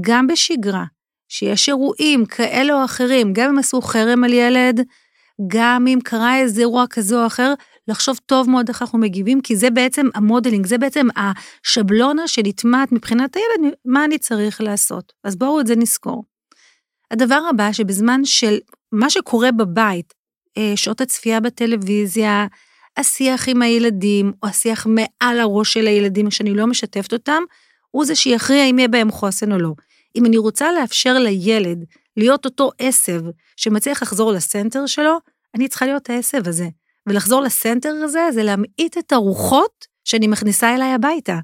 גם 0.00 0.26
בשגרה, 0.26 0.84
שיש 1.28 1.68
אירועים 1.68 2.26
כאלה 2.26 2.80
או 2.80 2.84
אחרים, 2.84 3.32
גם 3.32 3.48
אם 3.48 3.58
עשו 3.58 3.80
חרם 3.80 4.24
על 4.24 4.32
ילד, 4.32 4.80
גם 5.46 5.86
אם 5.86 5.98
קרה 6.04 6.38
איזה 6.38 6.60
אירוע 6.60 6.84
כזה 6.90 7.20
או 7.22 7.26
אחר, 7.26 7.54
לחשוב 7.88 8.20
טוב 8.26 8.50
מאוד 8.50 8.68
איך 8.68 8.82
אנחנו 8.82 8.98
מגיבים, 8.98 9.40
כי 9.40 9.56
זה 9.56 9.70
בעצם 9.70 10.06
המודלינג, 10.14 10.66
זה 10.66 10.78
בעצם 10.78 11.06
השבלונה 11.16 12.28
שנטמעת 12.28 12.92
מבחינת 12.92 13.36
הילד, 13.36 13.74
מה 13.84 14.04
אני 14.04 14.18
צריך 14.18 14.60
לעשות. 14.60 15.12
אז 15.24 15.36
בואו 15.36 15.60
את 15.60 15.66
זה 15.66 15.76
נזכור. 15.76 16.24
הדבר 17.10 17.40
הבא, 17.50 17.72
שבזמן 17.72 18.20
של 18.24 18.58
מה 18.92 19.10
שקורה 19.10 19.52
בבית, 19.52 20.14
אה, 20.58 20.72
שעות 20.76 21.00
הצפייה 21.00 21.40
בטלוויזיה, 21.40 22.46
השיח 22.96 23.48
עם 23.48 23.62
הילדים, 23.62 24.32
או 24.42 24.48
השיח 24.48 24.86
מעל 24.86 25.40
הראש 25.40 25.72
של 25.72 25.86
הילדים, 25.86 26.28
כשאני 26.28 26.54
לא 26.54 26.66
משתפת 26.66 27.12
אותם, 27.12 27.42
הוא 27.90 28.04
זה 28.04 28.14
שיכריע 28.14 28.64
אם 28.64 28.78
יהיה 28.78 28.88
בהם 28.88 29.10
חוסן 29.10 29.52
או 29.52 29.58
לא. 29.58 29.72
אם 30.16 30.26
אני 30.26 30.38
רוצה 30.38 30.72
לאפשר 30.72 31.18
לילד 31.18 31.84
להיות 32.16 32.44
אותו 32.44 32.70
עשב 32.78 33.20
שמצליח 33.56 34.02
לחזור 34.02 34.32
לסנטר 34.32 34.86
שלו, 34.86 35.18
אני 35.54 35.68
צריכה 35.68 35.86
להיות 35.86 36.10
העשב 36.10 36.48
הזה. 36.48 36.68
ולחזור 37.06 37.42
לסנטר 37.42 37.88
הזה 37.88 38.28
זה 38.32 38.42
להמעיט 38.42 38.98
את 38.98 39.12
הרוחות 39.12 39.86
שאני 40.04 40.26
מכניסה 40.26 40.74
אליי 40.74 40.92
הביתה. 40.92 41.38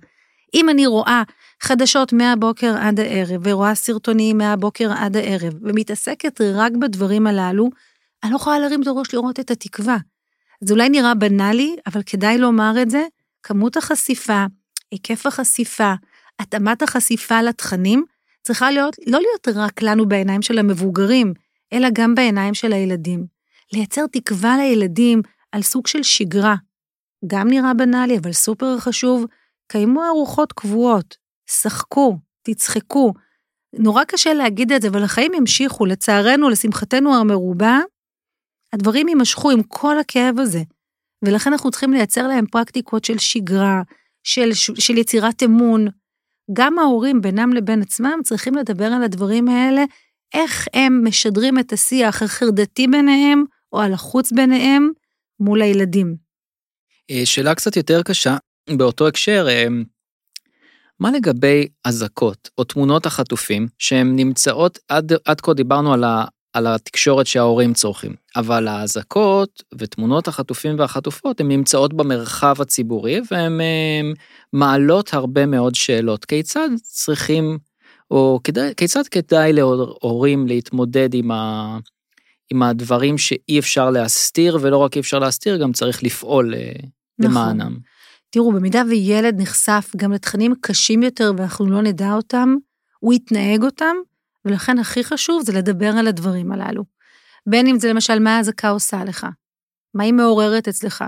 אם 0.55 0.69
אני 0.69 0.87
רואה 0.87 1.23
חדשות 1.63 2.13
מהבוקר 2.13 2.75
עד 2.81 3.01
הערב, 3.01 3.41
ורואה 3.45 3.75
סרטונים 3.75 4.39
מהבוקר 4.39 4.93
עד 4.93 5.17
הערב, 5.17 5.55
ומתעסקת 5.63 6.41
רק 6.41 6.73
בדברים 6.73 7.27
הללו, 7.27 7.71
אני 8.25 8.31
לא 8.31 8.37
יכולה 8.37 8.59
להרים 8.59 8.83
את 8.83 8.87
הראש 8.87 9.15
לראות 9.15 9.41
את 9.41 9.51
התקווה. 9.51 9.97
זה 10.61 10.75
אולי 10.75 10.89
נראה 10.89 11.15
בנאלי, 11.15 11.77
אבל 11.87 12.03
כדאי 12.03 12.39
לומר 12.39 12.75
את 12.83 12.91
זה, 12.91 13.05
כמות 13.43 13.77
החשיפה, 13.77 14.45
היקף 14.91 15.27
החשיפה, 15.27 15.95
התאמת 16.39 16.83
החשיפה 16.83 17.43
לתכנים 17.43 18.05
צריכה 18.43 18.71
להיות, 18.71 18.97
לא 19.07 19.21
להיות 19.21 19.59
רק 19.59 19.83
לנו 19.83 20.09
בעיניים 20.09 20.43
של 20.43 20.59
המבוגרים, 20.59 21.35
אלא 21.73 21.89
גם 21.93 22.15
בעיניים 22.15 22.55
של 22.55 22.73
הילדים. 22.73 23.27
לייצר 23.73 24.07
תקווה 24.13 24.57
לילדים 24.57 25.23
על 25.53 25.63
סוג 25.63 25.87
של 25.87 26.03
שגרה. 26.03 26.55
גם 27.27 27.49
נראה 27.49 27.75
בנאלי, 27.75 28.19
אבל 28.19 28.33
סופר 28.33 28.79
חשוב, 28.79 29.25
קיימו 29.69 30.05
ארוחות 30.05 30.53
קבועות, 30.53 31.17
שחקו, 31.51 32.19
תצחקו. 32.43 33.13
נורא 33.73 34.05
קשה 34.05 34.35
להגיד 34.35 34.73
את 34.73 34.83
זה, 34.83 34.89
אבל 34.89 35.03
החיים 35.03 35.35
ימשיכו, 35.35 35.87
לצערנו, 35.87 36.49
לשמחתנו 36.49 37.15
המרובה, 37.15 37.79
הדברים 38.73 39.09
יימשכו 39.09 39.51
עם 39.51 39.63
כל 39.63 39.99
הכאב 39.99 40.39
הזה. 40.39 40.63
ולכן 41.25 41.53
אנחנו 41.53 41.71
צריכים 41.71 41.93
לייצר 41.93 42.29
להם 42.29 42.47
פרקטיקות 42.47 43.05
של 43.05 43.19
שגרה, 43.19 43.83
של, 44.23 44.53
של 44.55 44.99
יצירת 44.99 45.43
אמון, 45.43 45.87
גם 46.53 46.79
ההורים 46.79 47.21
בינם 47.21 47.53
לבין 47.53 47.83
עצמם 47.83 48.21
צריכים 48.25 48.55
לדבר 48.55 48.85
על 48.85 49.03
הדברים 49.03 49.49
האלה, 49.49 49.85
איך 50.35 50.69
הם 50.73 51.05
משדרים 51.05 51.59
את 51.59 51.73
השיח 51.73 52.23
החרדתי 52.23 52.87
ביניהם, 52.87 53.45
או 53.73 53.81
על 53.81 53.93
החוץ 53.93 54.33
ביניהם, 54.33 54.91
מול 55.41 55.63
הילדים. 55.63 56.17
אה, 57.11 57.23
שאלה 57.25 57.55
קצת 57.55 57.77
יותר 57.77 58.03
קשה, 58.03 58.37
באותו 58.77 59.09
הקשר, 59.09 59.47
אה, 59.49 59.67
מה 61.01 61.11
לגבי 61.11 61.69
אזעקות 61.85 62.51
או 62.59 62.65
תמונות 62.65 63.07
החטופים 63.07 63.69
שהן 63.79 64.17
נמצאות, 64.17 64.79
עד, 64.89 65.13
עד 65.25 65.41
כה 65.41 65.55
דיברנו 65.55 65.93
על, 65.93 66.05
על 66.57 66.67
התקשורת 66.67 67.27
שההורים 67.27 67.75
צורכים, 67.75 68.15
אבל 68.37 68.69
האזעקות 68.69 69.63
ותמונות 69.79 70.29
החטופים 70.29 70.79
והחטופות 70.79 71.41
הן 71.41 71.49
נמצאות 71.49 71.95
במרחב 71.95 72.55
הציבורי 72.61 73.21
והן 73.31 73.61
מעלות 74.53 75.15
הרבה 75.15 75.47
מאוד 75.47 75.75
שאלות. 75.75 76.25
כיצד 76.25 76.69
צריכים, 76.83 77.59
או 78.11 78.41
כדאי, 78.45 78.73
כיצד 78.77 79.09
כדאי 79.09 79.53
להורים 79.53 80.47
להתמודד 80.47 81.15
עם, 81.15 81.31
ה, 81.31 81.79
עם 82.51 82.63
הדברים 82.63 83.19
שאי 83.19 83.59
אפשר 83.59 83.91
להסתיר, 83.91 84.59
ולא 84.61 84.77
רק 84.77 84.97
אי 84.97 85.01
אפשר 85.01 85.19
להסתיר, 85.19 85.57
גם 85.57 85.73
צריך 85.73 86.03
לפעול 86.03 86.55
אה, 86.55 86.73
נכון. 87.19 87.33
למענם. 87.33 87.77
תראו, 88.31 88.53
במידה 88.53 88.83
וילד 88.91 89.41
נחשף 89.41 89.93
גם 89.97 90.13
לתכנים 90.13 90.55
קשים 90.61 91.03
יותר 91.03 91.33
ואנחנו 91.37 91.71
לא 91.71 91.83
נדע 91.83 92.13
אותם, 92.13 92.55
הוא 93.01 93.15
יתנהג 93.15 93.63
אותם, 93.63 93.97
ולכן 94.47 94.79
הכי 94.79 95.05
חשוב 95.05 95.43
זה 95.43 95.53
לדבר 95.53 95.93
על 95.99 96.07
הדברים 96.07 96.53
הללו. 96.53 96.85
בין 97.47 97.67
אם 97.67 97.79
זה 97.79 97.89
למשל 97.89 98.19
מה 98.19 98.37
האזעקה 98.37 98.69
עושה 98.69 99.05
לך, 99.05 99.27
מה 99.95 100.05
היא 100.05 100.13
מעוררת 100.13 100.69
אצלך. 100.69 101.05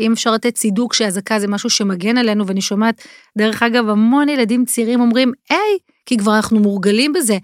אם 0.00 0.12
אפשר 0.12 0.32
לתת 0.32 0.54
צידוק 0.54 0.94
שאזעקה 0.94 1.40
זה 1.40 1.48
משהו 1.48 1.70
שמגן 1.70 2.18
עלינו, 2.18 2.46
ואני 2.46 2.60
שומעת, 2.60 3.02
דרך 3.38 3.62
אגב, 3.62 3.88
המון 3.88 4.28
ילדים 4.28 4.64
צעירים 4.64 5.00
אומרים, 5.00 5.32
היי, 5.50 5.78
כי 6.06 6.16
כבר 6.16 6.36
אנחנו 6.36 6.60
מורגלים 6.60 7.12
בזה, 7.12 7.38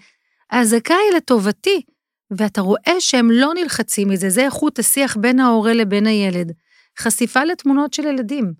האזעקה 0.50 0.95
היא 0.95 1.17
לטובתי, 1.17 1.83
ואתה 2.31 2.61
רואה 2.61 3.00
שהם 3.00 3.31
לא 3.31 3.52
נלחצים 3.55 4.09
מזה, 4.09 4.31
זה 4.31 4.45
איכות 4.45 4.78
השיח 4.78 5.17
בין 5.17 5.40
ההורה 5.40 5.73
לבין 5.73 6.07
הילד. 6.07 6.52
חשיפה 6.99 7.45
לתמונות 7.45 7.93
של 7.93 8.05
ילדים. 8.05 8.52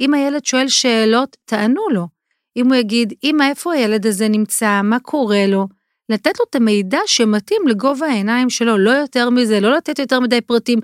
אם 0.00 0.14
הילד 0.14 0.44
שואל 0.44 0.68
שאלות, 0.68 1.36
תענו 1.44 1.88
לו. 1.90 2.08
אם 2.56 2.66
הוא 2.66 2.74
יגיד, 2.74 3.12
אמא, 3.24 3.44
איפה 3.44 3.72
הילד 3.72 4.06
הזה 4.06 4.28
נמצא, 4.28 4.80
מה 4.84 5.00
קורה 5.00 5.46
לו, 5.46 5.66
לתת 6.08 6.38
לו 6.38 6.44
את 6.50 6.54
המידע 6.54 6.98
שמתאים 7.06 7.62
לגובה 7.68 8.06
העיניים 8.06 8.50
שלו, 8.50 8.78
לא 8.78 8.90
יותר 8.90 9.30
מזה, 9.30 9.60
לא 9.60 9.76
לתת 9.76 9.98
יותר 9.98 10.20
מדי 10.20 10.40
פרטים. 10.40 10.78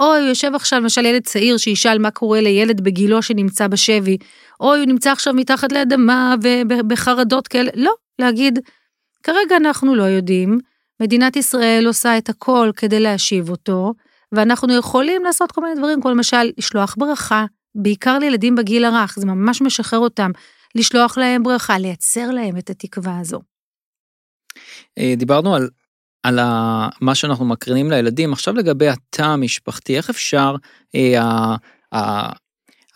או 0.00 0.14
יושב 0.16 0.54
עכשיו 0.54 0.80
למשל 0.80 1.06
ילד 1.06 1.22
צעיר 1.22 1.56
שישאל 1.56 1.98
מה 1.98 2.10
קורה 2.10 2.40
לילד 2.40 2.80
בגילו 2.80 3.22
שנמצא 3.22 3.66
בשבי, 3.66 4.16
או 4.60 4.74
הוא 4.74 4.84
נמצא 4.84 5.12
עכשיו 5.12 5.34
מתחת 5.34 5.72
לאדמה 5.72 6.34
ובחרדות 6.68 7.48
כאלה, 7.48 7.70
לא, 7.74 7.92
להגיד, 8.18 8.58
כרגע 9.22 9.56
אנחנו 9.56 9.94
לא 9.94 10.02
יודעים, 10.02 10.58
מדינת 11.00 11.36
ישראל 11.36 11.86
עושה 11.86 12.18
את 12.18 12.28
הכל 12.28 12.70
כדי 12.76 13.00
להשיב 13.00 13.50
אותו, 13.50 13.94
ואנחנו 14.32 14.74
יכולים 14.78 15.24
לעשות 15.24 15.52
כל 15.52 15.60
מיני 15.60 15.74
דברים, 15.74 16.00
כמו 16.00 16.10
למשל 16.10 16.50
לשלוח 16.58 16.94
ברכה, 16.98 17.44
בעיקר 17.74 18.18
לילדים 18.18 18.54
בגיל 18.54 18.84
הרך, 18.84 19.14
זה 19.18 19.26
ממש 19.26 19.62
משחרר 19.62 19.98
אותם, 19.98 20.30
לשלוח 20.74 21.18
להם 21.18 21.42
ברכה, 21.42 21.78
לייצר 21.78 22.30
להם 22.30 22.58
את 22.58 22.70
התקווה 22.70 23.18
הזו. 23.20 23.49
אה, 25.00 25.14
דיברנו 25.16 25.54
על, 25.54 25.68
על 26.22 26.38
ה, 26.38 26.88
מה 27.00 27.14
שאנחנו 27.14 27.44
מקרינים 27.44 27.90
לילדים, 27.90 28.32
עכשיו 28.32 28.54
לגבי 28.54 28.88
התא 28.88 29.22
המשפחתי, 29.22 29.96
איך 29.96 30.10
אפשר, 30.10 30.54
אה, 30.94 31.22
ה, 31.22 31.56
ה, 31.94 32.32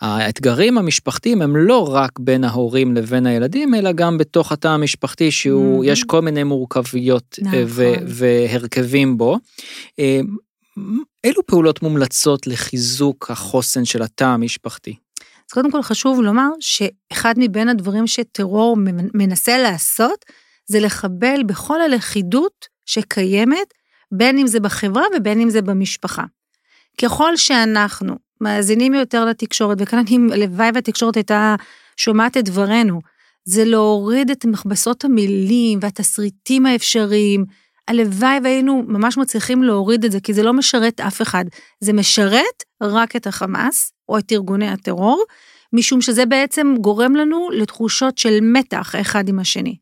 האתגרים 0.01 0.77
המשפחתיים 0.77 1.41
הם 1.41 1.55
לא 1.55 1.93
רק 1.93 2.19
בין 2.19 2.43
ההורים 2.43 2.95
לבין 2.95 3.25
הילדים, 3.25 3.75
אלא 3.75 3.91
גם 3.91 4.17
בתוך 4.17 4.51
התא 4.51 4.67
המשפחתי, 4.67 5.31
שהוא, 5.31 5.83
mm-hmm. 5.83 5.87
יש 5.87 6.03
כל 6.03 6.21
מיני 6.21 6.43
מורכבויות 6.43 7.39
אה, 7.39 7.47
נכון. 7.47 7.63
ו, 7.67 7.93
והרכבים 8.07 9.17
בו. 9.17 9.37
אה, 9.99 10.19
אילו 11.23 11.45
פעולות 11.45 11.81
מומלצות 11.81 12.47
לחיזוק 12.47 13.31
החוסן 13.31 13.85
של 13.85 14.01
התא 14.01 14.23
המשפחתי? 14.23 14.95
אז 15.19 15.53
קודם 15.53 15.71
כל 15.71 15.81
חשוב 15.81 16.21
לומר 16.21 16.49
שאחד 16.59 17.33
מבין 17.37 17.69
הדברים 17.69 18.07
שטרור 18.07 18.77
מנסה 19.13 19.57
לעשות, 19.57 20.25
זה 20.67 20.79
לחבל 20.79 21.43
בכל 21.45 21.81
הלכידות 21.81 22.65
שקיימת, 22.85 23.73
בין 24.11 24.37
אם 24.37 24.47
זה 24.47 24.59
בחברה 24.59 25.03
ובין 25.15 25.41
אם 25.41 25.49
זה 25.49 25.61
במשפחה. 25.61 26.23
ככל 27.01 27.37
שאנחנו 27.37 28.15
מאזינים 28.41 28.93
יותר 28.93 29.25
לתקשורת, 29.25 29.77
וכאן 29.81 29.99
אני, 29.99 30.17
הלוואי 30.33 30.69
והתקשורת 30.73 31.15
הייתה 31.15 31.55
שומעת 31.97 32.37
את 32.37 32.45
דברנו, 32.45 32.99
זה 33.45 33.65
להוריד 33.65 34.29
את 34.29 34.45
מכבסות 34.45 35.05
המילים 35.05 35.79
והתסריטים 35.81 36.65
האפשריים. 36.65 37.45
הלוואי 37.87 38.39
והיינו 38.43 38.83
ממש 38.87 39.17
מצליחים 39.17 39.63
להוריד 39.63 40.05
את 40.05 40.11
זה, 40.11 40.19
כי 40.19 40.33
זה 40.33 40.43
לא 40.43 40.53
משרת 40.53 40.99
אף 40.99 41.21
אחד. 41.21 41.45
זה 41.79 41.93
משרת 41.93 42.63
רק 42.83 43.15
את 43.15 43.27
החמאס, 43.27 43.91
או 44.09 44.17
את 44.17 44.31
ארגוני 44.31 44.69
הטרור, 44.69 45.23
משום 45.73 46.01
שזה 46.01 46.25
בעצם 46.25 46.75
גורם 46.81 47.15
לנו 47.15 47.49
לתחושות 47.51 48.17
של 48.17 48.39
מתח 48.41 48.95
האחד 48.95 49.29
עם 49.29 49.39
השני. 49.39 49.77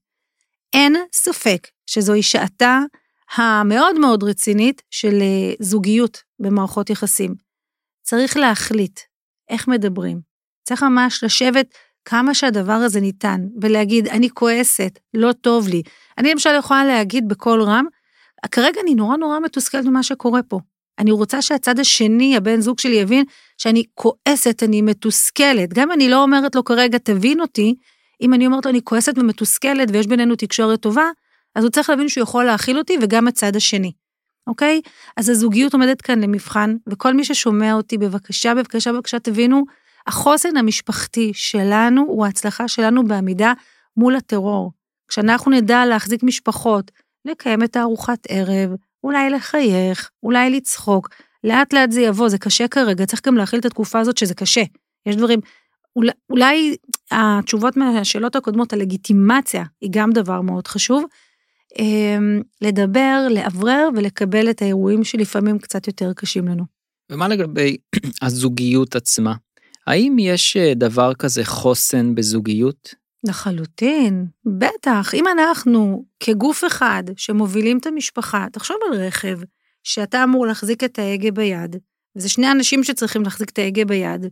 אין 0.74 0.96
ספק 1.14 1.68
שזוהי 1.86 2.24
שעתה 2.24 2.80
המאוד 3.36 4.00
מאוד 4.00 4.24
רצינית 4.24 4.82
של 4.92 5.22
אה, 5.22 5.54
זוגיות 5.60 6.24
במערכות 6.40 6.90
יחסים. 6.90 7.36
צריך 8.04 8.38
להחליט 8.38 9.00
איך 9.50 9.68
מדברים. 9.68 10.20
צריך 10.64 10.84
ממש 10.84 11.24
לשבת 11.24 11.74
כמה 12.06 12.34
שהדבר 12.34 12.74
הזה 12.74 13.02
ניתן, 13.02 13.42
ולהגיד, 13.62 14.08
אני 14.08 14.30
כועסת, 14.30 15.00
לא 15.14 15.32
טוב 15.32 15.68
לי. 15.68 15.82
אני 16.18 16.32
למשל 16.32 16.50
יכולה 16.60 16.86
להגיד 16.86 17.28
בקול 17.28 17.64
רם, 17.64 17.86
כרגע 18.52 18.82
אני 18.82 18.96
נורא 18.96 19.18
נורא 19.18 19.40
מתוסכלת 19.40 19.86
ממה 19.86 20.04
שקורה 20.04 20.44
פה. 20.44 20.60
אני 21.00 21.12
רוצה 21.12 21.42
שהצד 21.42 21.80
השני, 21.80 22.38
הבן 22.38 22.62
זוג 22.62 22.80
שלי, 22.80 22.96
יבין 22.96 23.26
שאני 23.58 23.84
כועסת, 23.94 24.64
אני 24.64 24.82
מתוסכלת. 24.82 25.74
גם 25.74 25.84
אם 25.84 25.92
אני 25.92 26.10
לא 26.10 26.24
אומרת 26.24 26.56
לו 26.56 26.64
כרגע, 26.64 26.98
תבין 26.98 27.40
אותי, 27.40 27.76
אם 28.24 28.34
אני 28.34 28.46
אומרת 28.46 28.66
לו, 28.66 28.72
אני 28.72 28.82
כועסת 28.84 29.18
ומתוסכלת 29.18 29.90
ויש 29.92 30.08
בינינו 30.08 30.36
תקשורת 30.36 30.80
טובה, 30.80 31.06
אז 31.56 31.64
הוא 31.64 31.72
צריך 31.72 31.90
להבין 31.90 32.10
שהוא 32.10 32.22
יכול 32.22 32.46
להכיל 32.46 32.78
אותי 32.78 32.98
וגם 33.02 33.28
הצד 33.28 33.56
השני, 33.56 33.92
אוקיי? 34.48 34.82
אז 35.18 35.30
הזוגיות 35.30 35.74
עומדת 35.74 36.02
כאן 36.02 36.20
למבחן, 36.20 36.76
וכל 36.90 37.14
מי 37.14 37.26
ששומע 37.26 37.74
אותי, 37.74 37.98
בבקשה, 37.98 38.56
בבקשה, 38.56 38.94
בבקשה, 38.94 39.20
תבינו, 39.20 39.64
החוסן 40.08 40.58
המשפחתי 40.58 41.32
שלנו 41.34 42.02
הוא 42.02 42.26
ההצלחה 42.26 42.68
שלנו 42.68 43.08
בעמידה 43.08 43.54
מול 43.98 44.16
הטרור. 44.16 44.72
כשאנחנו 45.08 45.52
נדע 45.52 45.86
להחזיק 45.86 46.24
משפחות, 46.24 46.92
לקיים 47.26 47.64
את 47.64 47.76
הארוחת 47.76 48.20
ערב, 48.30 48.70
אולי 49.04 49.30
לחייך, 49.30 50.10
אולי 50.24 50.50
לצחוק, 50.50 51.10
לאט 51.44 51.74
לאט 51.74 51.92
זה 51.92 52.02
יבוא, 52.02 52.30
זה 52.30 52.38
קשה 52.38 52.68
כרגע, 52.68 53.06
צריך 53.06 53.22
גם 53.26 53.38
להכיל 53.38 53.60
את 53.60 53.66
התקופה 53.66 54.00
הזאת 54.00 54.18
שזה 54.18 54.34
קשה. 54.34 54.64
יש 55.06 55.16
דברים, 55.16 55.40
אולי, 55.96 56.12
אולי 56.30 56.76
התשובות 57.12 57.78
מהשאלות 57.78 58.36
הקודמות, 58.36 58.74
הלגיטימציה 58.74 59.64
היא 59.82 59.90
גם 59.94 60.12
דבר 60.12 60.42
מאוד 60.42 60.68
חשוב. 60.68 61.04
אמ, 61.80 62.42
לדבר, 62.62 63.28
לאוורר 63.30 63.90
ולקבל 63.96 64.50
את 64.50 64.62
האירועים 64.62 65.04
שלפעמים 65.04 65.60
קצת 65.60 65.88
יותר 65.88 66.14
קשים 66.14 66.48
לנו. 66.48 66.64
ומה 67.12 67.28
לגבי 67.28 67.78
הזוגיות 68.22 68.96
עצמה? 68.96 69.34
האם 69.88 70.16
יש 70.20 70.58
אה, 70.58 70.74
דבר 70.76 71.14
כזה 71.14 71.46
חוסן 71.46 72.16
בזוגיות? 72.16 72.96
לחלוטין, 73.24 74.26
בטח. 74.46 75.14
אם 75.14 75.26
אנחנו 75.28 76.06
כגוף 76.20 76.64
אחד 76.68 77.04
שמובילים 77.18 77.78
את 77.78 77.86
המשפחה, 77.86 78.46
תחשוב 78.52 78.78
על 78.88 79.00
רכב 79.00 79.40
שאתה 79.84 80.24
אמור 80.24 80.48
להחזיק 80.48 80.84
את 80.84 81.00
ההגה 81.00 81.32
ביד, 81.32 81.76
וזה 82.16 82.30
שני 82.30 82.52
אנשים 82.52 82.84
שצריכים 82.84 83.24
להחזיק 83.24 83.50
את 83.50 83.60
ההגה 83.60 83.86
ביד, 83.86 84.26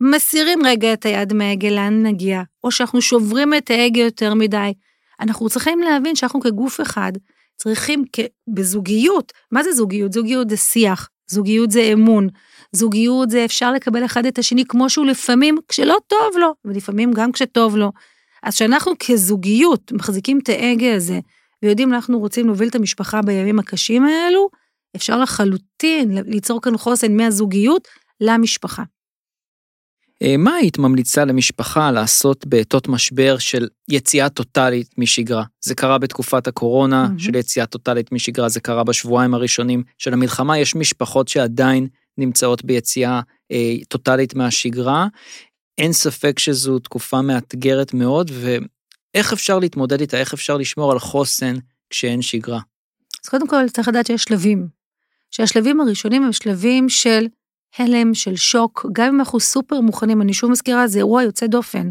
מסירים 0.00 0.58
רגע 0.66 0.92
את 0.92 1.06
היד 1.06 1.32
מההגה, 1.32 1.70
לאן 1.70 2.06
נגיע, 2.06 2.42
או 2.64 2.70
שאנחנו 2.70 3.02
שוברים 3.02 3.54
את 3.54 3.70
ההגה 3.70 4.00
יותר 4.00 4.34
מדי. 4.34 4.72
אנחנו 5.20 5.48
צריכים 5.48 5.80
להבין 5.80 6.16
שאנחנו 6.16 6.40
כגוף 6.40 6.80
אחד 6.80 7.12
צריכים 7.56 8.04
בזוגיות, 8.54 9.32
מה 9.52 9.62
זה 9.62 9.72
זוגיות? 9.72 10.12
זוגיות 10.12 10.50
זה 10.50 10.56
שיח, 10.56 11.08
זוגיות 11.30 11.70
זה 11.70 11.80
אמון, 11.92 12.28
זוגיות 12.72 13.30
זה 13.30 13.44
אפשר 13.44 13.72
לקבל 13.72 14.04
אחד 14.04 14.26
את 14.26 14.38
השני 14.38 14.64
כמו 14.68 14.90
שהוא 14.90 15.06
לפעמים 15.06 15.58
כשלא 15.68 15.96
טוב 16.06 16.36
לו, 16.38 16.54
ולפעמים 16.64 17.12
גם 17.12 17.32
כשטוב 17.32 17.76
לו. 17.76 17.92
אז 18.42 18.54
כשאנחנו 18.54 18.92
כזוגיות 19.06 19.92
מחזיקים 19.92 20.38
את 20.42 20.48
ההגה 20.48 20.94
הזה, 20.94 21.20
ויודעים 21.62 21.94
אנחנו 21.94 22.18
רוצים 22.18 22.46
להוביל 22.46 22.68
את 22.68 22.74
המשפחה 22.74 23.22
בימים 23.22 23.58
הקשים 23.58 24.04
האלו, 24.04 24.48
אפשר 24.96 25.18
לחלוטין 25.18 26.18
ליצור 26.26 26.60
כאן 26.62 26.76
חוסן 26.76 27.16
מהזוגיות 27.16 27.88
למשפחה. 28.20 28.82
אה, 30.22 30.36
מה 30.36 30.54
היית 30.54 30.78
ממליצה 30.78 31.24
למשפחה 31.24 31.90
לעשות 31.90 32.46
בעתות 32.46 32.88
משבר 32.88 33.38
של 33.38 33.68
יציאה 33.88 34.28
טוטאלית 34.28 34.98
משגרה? 34.98 35.44
זה 35.64 35.74
קרה 35.74 35.98
בתקופת 35.98 36.46
הקורונה 36.46 37.06
mm-hmm. 37.06 37.22
של 37.22 37.34
יציאה 37.34 37.66
טוטאלית 37.66 38.12
משגרה, 38.12 38.48
זה 38.48 38.60
קרה 38.60 38.84
בשבועיים 38.84 39.34
הראשונים 39.34 39.82
של 39.98 40.12
המלחמה, 40.12 40.58
יש 40.58 40.74
משפחות 40.74 41.28
שעדיין 41.28 41.88
נמצאות 42.18 42.64
ביציאה 42.64 43.20
אה, 43.52 43.74
טוטאלית 43.88 44.34
מהשגרה. 44.34 45.06
אין 45.78 45.92
ספק 45.92 46.38
שזו 46.38 46.78
תקופה 46.78 47.22
מאתגרת 47.22 47.94
מאוד, 47.94 48.30
ואיך 48.34 49.32
אפשר 49.32 49.58
להתמודד 49.58 50.00
איתה, 50.00 50.16
איך 50.16 50.34
אפשר 50.34 50.56
לשמור 50.56 50.92
על 50.92 50.98
חוסן 50.98 51.56
כשאין 51.90 52.22
שגרה? 52.22 52.60
אז 53.24 53.28
קודם 53.28 53.48
כל 53.48 53.68
צריך 53.68 53.88
לדעת 53.88 54.06
שיש 54.06 54.22
שלבים, 54.22 54.68
שהשלבים 55.30 55.80
הראשונים 55.80 56.24
הם 56.24 56.32
שלבים 56.32 56.88
של 56.88 57.26
הלם, 57.78 58.14
של 58.14 58.36
שוק, 58.36 58.86
גם 58.92 59.06
אם 59.06 59.20
אנחנו 59.20 59.40
סופר 59.40 59.80
מוכנים, 59.80 60.22
אני 60.22 60.32
שוב 60.34 60.50
מזכירה, 60.50 60.88
זה 60.88 60.98
אירוע 60.98 61.22
יוצא 61.22 61.46
דופן. 61.46 61.88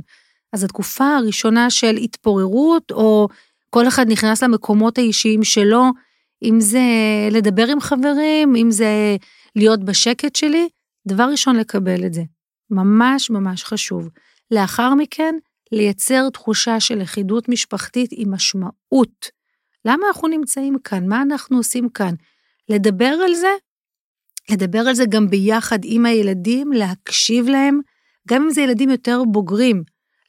אז 0.53 0.63
התקופה 0.63 1.15
הראשונה 1.15 1.69
של 1.69 1.95
התפוררות, 1.95 2.91
או 2.91 3.27
כל 3.69 3.87
אחד 3.87 4.05
נכנס 4.09 4.43
למקומות 4.43 4.97
האישיים 4.97 5.43
שלו, 5.43 5.83
אם 6.43 6.59
זה 6.59 6.81
לדבר 7.31 7.67
עם 7.67 7.79
חברים, 7.79 8.55
אם 8.55 8.71
זה 8.71 9.15
להיות 9.55 9.83
בשקט 9.83 10.35
שלי, 10.35 10.69
דבר 11.07 11.23
ראשון 11.31 11.55
לקבל 11.55 12.05
את 12.05 12.13
זה. 12.13 12.23
ממש 12.71 13.29
ממש 13.29 13.63
חשוב. 13.63 14.09
לאחר 14.51 14.93
מכן, 14.93 15.35
לייצר 15.71 16.29
תחושה 16.29 16.79
של 16.79 16.95
לכידות 16.95 17.49
משפחתית 17.49 18.09
עם 18.13 18.33
משמעות. 18.33 19.29
למה 19.85 20.07
אנחנו 20.07 20.27
נמצאים 20.27 20.77
כאן? 20.83 21.07
מה 21.07 21.21
אנחנו 21.21 21.57
עושים 21.57 21.89
כאן? 21.89 22.13
לדבר 22.69 23.15
על 23.25 23.35
זה, 23.35 23.51
לדבר 24.51 24.79
על 24.79 24.93
זה 24.93 25.05
גם 25.09 25.29
ביחד 25.29 25.79
עם 25.83 26.05
הילדים, 26.05 26.71
להקשיב 26.73 27.47
להם, 27.47 27.79
גם 28.27 28.43
אם 28.43 28.49
זה 28.49 28.61
ילדים 28.61 28.89
יותר 28.89 29.21
בוגרים, 29.31 29.83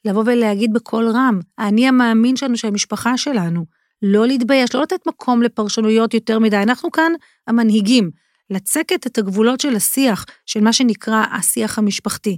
לבוא 0.05 0.23
ולהגיד 0.25 0.73
בקול 0.73 1.09
רם, 1.09 1.39
האני 1.57 1.87
המאמין 1.87 2.35
שלנו, 2.35 2.57
של 2.57 2.67
המשפחה 2.67 3.17
שלנו, 3.17 3.65
לא 4.01 4.27
להתבייש, 4.27 4.75
לא 4.75 4.81
לתת 4.81 5.07
מקום 5.07 5.41
לפרשנויות 5.41 6.13
יותר 6.13 6.39
מדי, 6.39 6.57
אנחנו 6.57 6.91
כאן 6.91 7.11
המנהיגים, 7.47 8.11
לצקת 8.49 9.07
את 9.07 9.17
הגבולות 9.17 9.59
של 9.59 9.75
השיח, 9.75 10.25
של 10.45 10.63
מה 10.63 10.73
שנקרא 10.73 11.25
השיח 11.31 11.77
המשפחתי. 11.77 12.37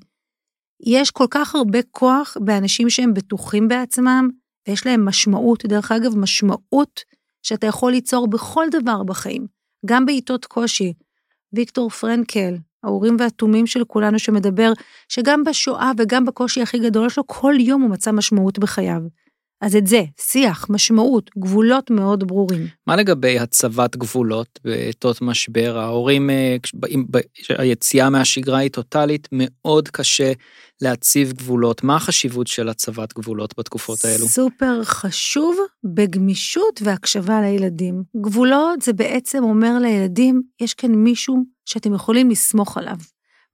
יש 0.85 1.11
כל 1.11 1.25
כך 1.29 1.55
הרבה 1.55 1.79
כוח 1.91 2.37
באנשים 2.41 2.89
שהם 2.89 3.13
בטוחים 3.13 3.67
בעצמם, 3.67 4.29
ויש 4.67 4.85
להם 4.85 5.05
משמעות, 5.05 5.65
דרך 5.65 5.91
אגב, 5.91 6.17
משמעות 6.17 7.01
שאתה 7.43 7.67
יכול 7.67 7.91
ליצור 7.91 8.27
בכל 8.27 8.65
דבר 8.71 9.03
בחיים, 9.03 9.47
גם 9.85 10.05
בעיתות 10.05 10.45
קושי. 10.45 10.93
ויקטור 11.53 11.89
פרנקל, 11.89 12.57
האורים 12.83 13.15
והתומים 13.19 13.67
של 13.67 13.83
כולנו 13.83 14.19
שמדבר, 14.19 14.71
שגם 15.09 15.43
בשואה 15.43 15.91
וגם 15.97 16.25
בקושי 16.25 16.62
הכי 16.62 16.79
גדול 16.79 17.09
שלו, 17.09 17.23
כל 17.27 17.53
יום 17.59 17.81
הוא 17.81 17.89
מצא 17.89 18.12
משמעות 18.12 18.59
בחייו. 18.59 19.01
אז 19.62 19.76
את 19.76 19.88
זה, 19.88 20.04
שיח, 20.19 20.65
משמעות, 20.69 21.30
גבולות 21.38 21.91
מאוד 21.91 22.28
ברורים. 22.28 22.67
מה 22.88 22.95
לגבי 22.95 23.39
הצבת 23.39 23.95
גבולות 23.95 24.60
בעתות 24.63 25.22
משבר? 25.22 25.78
ההורים, 25.78 26.30
אה, 26.30 26.56
היציאה 27.50 28.10
מהשגרה 28.10 28.58
היא 28.58 28.72
טוטאלית, 28.72 29.28
מאוד 29.32 29.88
קשה 29.88 30.34
להציב 30.82 31.34
גבולות. 31.34 31.84
מה 31.84 31.95
החשיבות 31.95 32.48
של 32.48 32.69
הצבת 32.69 33.13
גבולות 33.13 33.54
בתקופות 33.58 34.06
האלו? 34.06 34.28
סופר 34.28 34.84
חשוב 34.84 35.58
בגמישות 35.84 36.82
והקשבה 36.84 37.41
לילדים. 37.41 38.04
גבולות 38.22 38.82
זה 38.82 38.93
בעצם 38.93 39.43
אומר 39.43 39.80
לילדים, 39.82 40.41
יש 40.62 40.74
כאן 40.74 40.91
מישהו 40.91 41.43
שאתם 41.65 41.93
יכולים 41.93 42.30
לסמוך 42.30 42.78
עליו. 42.78 42.98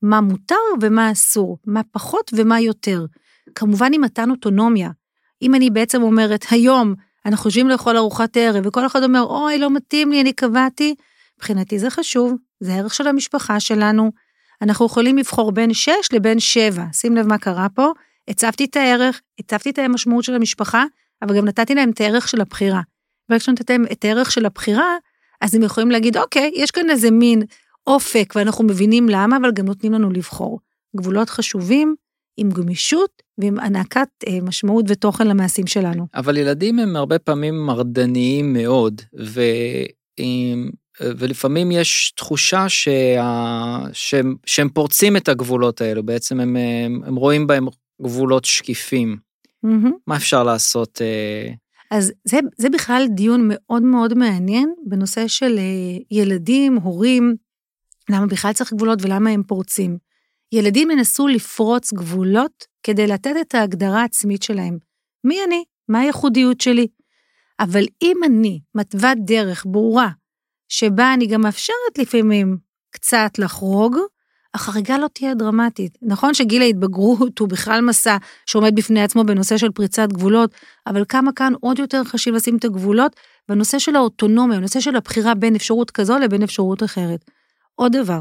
מה 0.02 0.22
מותר 0.22 0.56
ומה 0.82 1.12
אסור, 1.12 1.58
מה 1.68 1.82
פחות 1.92 2.32
ומה 2.36 2.62
יותר. 2.62 3.06
כמובן 3.56 3.94
עם 3.94 4.02
מתן 4.02 4.32
אוטונומיה. 4.32 4.90
אם 5.42 5.56
אני 5.56 5.70
בעצם 5.70 6.02
אומרת, 6.02 6.46
היום 6.52 6.94
אנחנו 7.26 7.44
חושבים 7.44 7.70
לאכול 7.70 7.98
ארוחת 7.98 8.38
ערב, 8.38 8.68
וכל 8.68 8.86
אחד 8.86 9.04
אומר, 9.04 9.22
אוי, 9.22 9.58
לא 9.58 9.70
מתאים 9.70 10.12
לי, 10.12 10.22
אני 10.22 10.34
קבעתי, 10.34 10.96
מבחינתי 11.38 11.80
זה 11.80 11.90
חשוב, 11.90 12.34
זה 12.60 12.74
הערך 12.74 12.94
של 12.94 13.08
המשפחה 13.08 13.60
שלנו. 13.60 14.12
אנחנו 14.62 14.86
יכולים 14.86 15.18
לבחור 15.18 15.52
בין 15.52 15.74
6 15.74 15.92
לבין 16.14 16.40
7, 16.40 16.86
שים 16.94 17.16
לב 17.16 17.28
מה 17.28 17.38
קרה 17.38 17.68
פה, 17.76 17.92
הצבתי 18.28 18.66
את 18.66 18.76
הערך, 18.76 19.22
הצבתי 19.40 19.70
את 19.70 19.80
המשמעות 19.80 20.24
של 20.24 20.36
המשפחה, 20.36 20.84
אבל 21.22 21.38
גם 21.38 21.46
נתתי 21.46 21.76
להם 21.76 21.90
את 21.90 22.02
הערך 22.02 22.28
של 22.28 22.42
הבחירה. 22.42 22.82
וכשנתתי 23.32 23.74
להם 23.74 23.86
את 23.92 24.06
הערך 24.06 24.32
של 24.32 24.46
הבחירה, 24.46 24.96
אז 25.42 25.56
הם 25.56 25.64
יכולים 25.64 25.92
להגיד, 25.92 26.18
אוקיי, 26.18 26.52
יש 26.56 26.72
כאן 26.72 26.90
איזה 26.90 27.12
מין 27.12 27.44
אופק, 27.88 28.34
ואנחנו 28.36 28.64
מבינים 28.64 29.10
למה, 29.10 29.38
אבל 29.38 29.52
גם 29.52 29.66
נותנים 29.66 29.94
לנו 29.94 30.12
לבחור. 30.12 30.60
גבולות 30.96 31.30
חשובים, 31.30 31.96
עם 32.38 32.50
גמישות 32.50 33.24
ועם 33.38 33.60
הענקת 33.60 34.08
אה, 34.28 34.42
משמעות 34.42 34.86
ותוכן 34.88 35.28
למעשים 35.28 35.68
שלנו. 35.68 36.08
אבל 36.16 36.38
ילדים 36.38 36.80
הם 36.80 36.96
הרבה 36.96 37.20
פעמים 37.20 37.66
מרדניים 37.66 38.54
מאוד, 38.54 39.02
ו... 39.20 39.42
ולפעמים 41.02 41.72
יש 41.72 42.14
תחושה 42.18 42.70
שה... 42.70 43.22
שהם, 43.94 44.36
שהם 44.46 44.70
פורצים 44.70 45.18
את 45.18 45.30
הגבולות 45.30 45.82
האלו, 45.82 46.04
בעצם 46.04 46.40
הם, 46.40 46.56
הם, 46.56 47.02
הם 47.06 47.16
רואים 47.16 47.48
בהם 47.48 47.68
גבולות 48.02 48.46
שקifים. 48.46 49.18
Mm-hmm. 49.66 49.90
מה 50.08 50.16
אפשר 50.16 50.44
לעשות? 50.44 51.02
אה? 51.02 51.54
אז 51.92 52.12
זה, 52.24 52.40
זה 52.58 52.70
בכלל 52.70 53.08
דיון 53.10 53.50
מאוד 53.50 53.84
מאוד 53.84 54.14
מעניין 54.14 54.74
בנושא 54.86 55.28
של 55.28 55.58
אה, 55.58 55.98
ילדים, 56.12 56.76
הורים, 56.76 57.36
למה 58.10 58.26
בכלל 58.26 58.54
צריך 58.54 58.74
גבולות 58.74 59.00
ולמה 59.02 59.30
הם 59.30 59.44
פורצים. 59.44 59.98
ילדים 60.52 60.92
ינסו 60.92 61.28
לפרוץ 61.28 61.94
גבולות 61.94 62.66
כדי 62.84 63.08
לתת 63.08 63.34
את 63.42 63.56
ההגדרה 63.56 64.02
העצמית 64.02 64.44
שלהם. 64.44 64.78
מי 65.24 65.44
אני? 65.48 65.64
מה 65.90 66.00
הייחודיות 66.00 66.62
שלי? 66.62 66.88
אבל 67.60 67.84
אם 68.02 68.18
אני 68.26 68.60
מתווה 68.76 69.14
דרך 69.26 69.66
ברורה, 69.68 70.10
שבה 70.70 71.14
אני 71.14 71.28
גם 71.28 71.42
מאפשרת 71.42 71.98
לפעמים 71.98 72.58
קצת 72.92 73.32
לחרוג, 73.40 73.98
החריגה 74.54 74.98
לא 74.98 75.08
תהיה 75.14 75.36
דרמטית. 75.36 75.98
נכון 76.02 76.34
שגיל 76.34 76.62
ההתבגרות 76.62 77.40
הוא 77.40 77.50
בכלל 77.50 77.82
מסע 77.82 78.18
שעומד 78.46 78.76
בפני 78.76 79.02
עצמו 79.02 79.24
בנושא 79.24 79.58
של 79.58 79.72
פריצת 79.72 80.08
גבולות, 80.14 80.56
אבל 80.88 81.04
כמה 81.10 81.32
כאן 81.32 81.54
עוד 81.62 81.80
יותר 81.80 82.04
חשוב 82.04 82.36
לשים 82.36 82.58
את 82.58 82.66
הגבולות 82.66 83.16
בנושא 83.50 83.80
של 83.80 83.96
האוטונומיה, 83.96 84.58
בנושא 84.60 84.80
של 84.80 84.96
הבחירה 84.96 85.36
בין 85.36 85.56
אפשרות 85.56 85.92
כזו 85.92 86.18
לבין 86.18 86.44
אפשרות 86.44 86.84
אחרת. 86.84 87.26
עוד 87.76 87.98
דבר, 87.98 88.20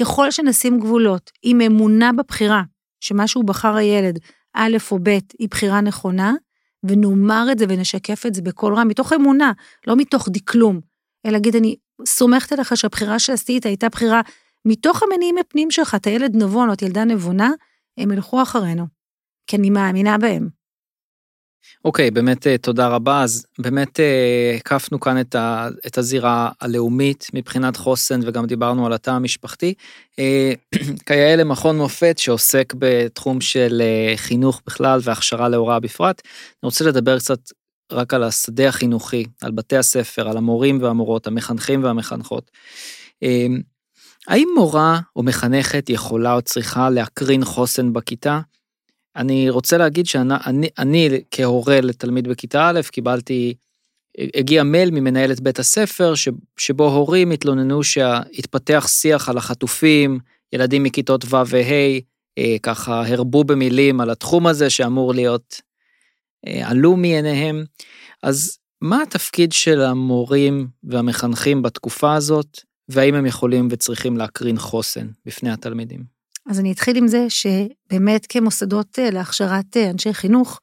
ככל 0.00 0.30
שנשים 0.30 0.80
גבולות 0.80 1.30
עם 1.42 1.60
אמונה 1.60 2.12
בבחירה, 2.12 2.62
שמה 3.00 3.26
שהוא 3.26 3.44
בחר 3.44 3.74
הילד, 3.76 4.18
א' 4.54 4.76
או 4.90 4.98
ב', 5.02 5.18
היא 5.38 5.48
בחירה 5.50 5.80
נכונה, 5.80 6.34
ונאמר 6.82 7.46
את 7.52 7.58
זה 7.58 7.64
ונשקף 7.68 8.26
את 8.26 8.34
זה 8.34 8.42
בקול 8.42 8.74
רם, 8.74 8.88
מתוך 8.88 9.12
אמונה, 9.12 9.52
לא 9.86 9.96
מתוך 9.96 10.28
דקלום, 10.32 10.80
אלא 11.26 11.32
להגיד, 11.32 11.56
אני 11.56 11.76
סומכת 12.06 12.52
עליך 12.52 12.76
שהבחירה 12.76 13.18
שעשית 13.18 13.66
הייתה 13.66 13.88
בחירה 13.88 14.20
מתוך 14.64 15.02
המניעים 15.02 15.38
הפנים 15.38 15.70
שלך, 15.70 15.94
אתה 15.94 16.10
ילד 16.10 16.36
נבון 16.36 16.68
או 16.68 16.74
את 16.74 16.82
ילדה 16.82 17.04
נבונה, 17.04 17.50
הם 17.98 18.12
ילכו 18.12 18.42
אחרינו, 18.42 18.86
כי 19.46 19.56
אני 19.56 19.70
מאמינה 19.70 20.18
בהם. 20.18 20.57
אוקיי, 21.84 22.08
okay, 22.08 22.10
באמת 22.10 22.46
אה, 22.46 22.58
תודה 22.58 22.88
רבה. 22.88 23.22
אז 23.22 23.46
באמת 23.58 24.00
אה, 24.00 24.54
הקפנו 24.56 25.00
כאן 25.00 25.20
את, 25.20 25.34
ה, 25.34 25.68
את 25.86 25.98
הזירה 25.98 26.50
הלאומית 26.60 27.26
מבחינת 27.34 27.76
חוסן, 27.76 28.20
וגם 28.24 28.46
דיברנו 28.46 28.86
על 28.86 28.92
התא 28.92 29.10
המשפחתי. 29.10 29.74
אה, 30.18 30.52
כיאה 31.06 31.36
למכון 31.36 31.76
מופת 31.76 32.18
שעוסק 32.18 32.74
בתחום 32.78 33.40
של 33.40 33.82
חינוך 34.16 34.62
בכלל 34.66 35.00
והכשרה 35.02 35.48
להוראה 35.48 35.80
בפרט. 35.80 36.22
אני 36.24 36.66
רוצה 36.66 36.84
לדבר 36.84 37.18
קצת 37.18 37.40
רק 37.92 38.14
על 38.14 38.22
השדה 38.22 38.68
החינוכי, 38.68 39.24
על 39.42 39.52
בתי 39.52 39.76
הספר, 39.76 40.28
על 40.28 40.36
המורים 40.36 40.82
והמורות, 40.82 41.26
המחנכים 41.26 41.84
והמחנכות. 41.84 42.50
האם 44.28 44.48
מורה 44.56 45.00
או 45.16 45.22
מחנכת 45.22 45.90
יכולה 45.90 46.34
או 46.34 46.42
צריכה 46.42 46.90
להקרין 46.90 47.44
חוסן 47.44 47.92
בכיתה? 47.92 48.40
אני 49.18 49.50
רוצה 49.50 49.78
להגיד 49.78 50.06
שאני 50.06 50.34
אני, 50.46 50.68
אני, 50.78 51.08
כהורה 51.30 51.80
לתלמיד 51.80 52.28
בכיתה 52.28 52.70
א', 52.70 52.80
קיבלתי, 52.90 53.54
הגיע 54.34 54.62
מייל 54.62 54.90
ממנהלת 54.90 55.40
בית 55.40 55.58
הספר, 55.58 56.14
ש, 56.14 56.28
שבו 56.58 56.88
הורים 56.88 57.30
התלוננו 57.30 57.84
שהתפתח 57.84 58.86
שיח 58.88 59.28
על 59.28 59.38
החטופים, 59.38 60.18
ילדים 60.52 60.82
מכיתות 60.82 61.24
ו' 61.24 61.46
וה', 61.46 61.98
אה, 62.38 62.56
ככה 62.62 63.06
הרבו 63.06 63.44
במילים 63.44 64.00
על 64.00 64.10
התחום 64.10 64.46
הזה 64.46 64.70
שאמור 64.70 65.14
להיות 65.14 65.60
אה, 66.46 66.68
עלו 66.68 66.96
מעיניהם. 66.96 67.64
אז 68.22 68.58
מה 68.80 69.02
התפקיד 69.02 69.52
של 69.52 69.80
המורים 69.80 70.68
והמחנכים 70.84 71.62
בתקופה 71.62 72.14
הזאת, 72.14 72.60
והאם 72.88 73.14
הם 73.14 73.26
יכולים 73.26 73.68
וצריכים 73.70 74.16
להקרין 74.16 74.58
חוסן 74.58 75.08
בפני 75.26 75.50
התלמידים? 75.50 76.17
אז 76.48 76.60
אני 76.60 76.72
אתחיל 76.72 76.96
עם 76.96 77.08
זה 77.08 77.26
שבאמת 77.28 78.26
כמוסדות 78.28 78.98
אה, 78.98 79.10
להכשרת 79.10 79.76
אה, 79.76 79.90
אנשי 79.90 80.14
חינוך, 80.14 80.60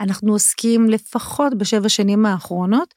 אנחנו 0.00 0.32
עוסקים 0.32 0.90
לפחות 0.90 1.58
בשבע 1.58 1.88
שנים 1.88 2.26
האחרונות 2.26 2.94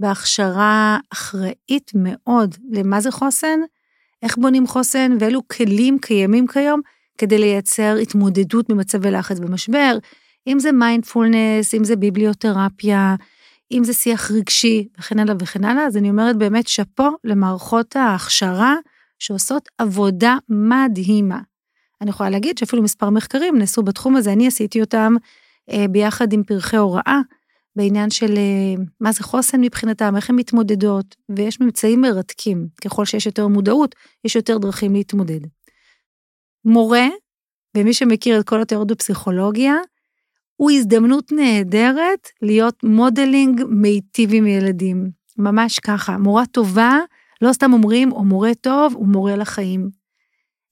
בהכשרה 0.00 0.98
אחראית 1.12 1.90
מאוד 1.94 2.54
למה 2.70 3.00
זה 3.00 3.10
חוסן, 3.10 3.60
איך 4.22 4.36
בונים 4.36 4.66
חוסן 4.66 5.16
ואילו 5.20 5.48
כלים 5.48 5.98
קיימים 5.98 6.46
כיום 6.46 6.80
כדי 7.18 7.38
לייצר 7.38 7.96
התמודדות 8.02 8.70
ממצבי 8.70 9.10
לחץ 9.10 9.38
במשבר, 9.38 9.98
אם 10.46 10.58
זה 10.58 10.72
מיינדפולנס, 10.72 11.74
אם 11.74 11.84
זה 11.84 11.96
ביבליותרפיה, 11.96 13.14
אם 13.72 13.84
זה 13.84 13.92
שיח 13.92 14.30
רגשי 14.30 14.88
וכן 14.98 15.18
הלאה 15.18 15.34
וכן 15.38 15.64
הלאה, 15.64 15.86
אז 15.86 15.96
אני 15.96 16.10
אומרת 16.10 16.36
באמת 16.36 16.68
שאפו 16.68 17.08
למערכות 17.24 17.96
ההכשרה 17.96 18.76
שעושות 19.18 19.68
עבודה 19.78 20.36
מדהימה. 20.48 21.51
אני 22.02 22.10
יכולה 22.10 22.30
להגיד 22.30 22.58
שאפילו 22.58 22.82
מספר 22.82 23.10
מחקרים 23.10 23.58
נעשו 23.58 23.82
בתחום 23.82 24.16
הזה, 24.16 24.32
אני 24.32 24.46
עשיתי 24.46 24.80
אותם 24.80 25.14
אה, 25.70 25.88
ביחד 25.88 26.32
עם 26.32 26.42
פרחי 26.42 26.76
הוראה, 26.76 27.20
בעניין 27.76 28.10
של 28.10 28.36
אה, 28.36 28.82
מה 29.00 29.12
זה 29.12 29.22
חוסן 29.22 29.60
מבחינתם, 29.60 30.16
איך 30.16 30.30
הן 30.30 30.36
מתמודדות, 30.36 31.16
ויש 31.36 31.60
ממצאים 31.60 32.00
מרתקים. 32.00 32.66
ככל 32.84 33.04
שיש 33.04 33.26
יותר 33.26 33.48
מודעות, 33.48 33.94
יש 34.24 34.36
יותר 34.36 34.58
דרכים 34.58 34.94
להתמודד. 34.94 35.40
מורה, 36.64 37.06
ומי 37.76 37.94
שמכיר 37.94 38.40
את 38.40 38.48
כל 38.48 38.62
התיאוריות 38.62 38.90
בפסיכולוגיה, 38.90 39.74
הוא 40.56 40.70
הזדמנות 40.70 41.32
נהדרת 41.32 42.28
להיות 42.42 42.84
modeling 42.84 43.62
מיטיב 43.68 44.30
עם 44.32 44.46
ילדים. 44.46 45.10
ממש 45.38 45.78
ככה. 45.78 46.18
מורה 46.18 46.46
טובה, 46.46 46.98
לא 47.42 47.52
סתם 47.52 47.72
אומרים, 47.72 48.12
או 48.12 48.24
מורה 48.24 48.54
טוב, 48.60 48.94
הוא 48.94 49.06
מורה 49.06 49.36
לחיים. 49.36 49.90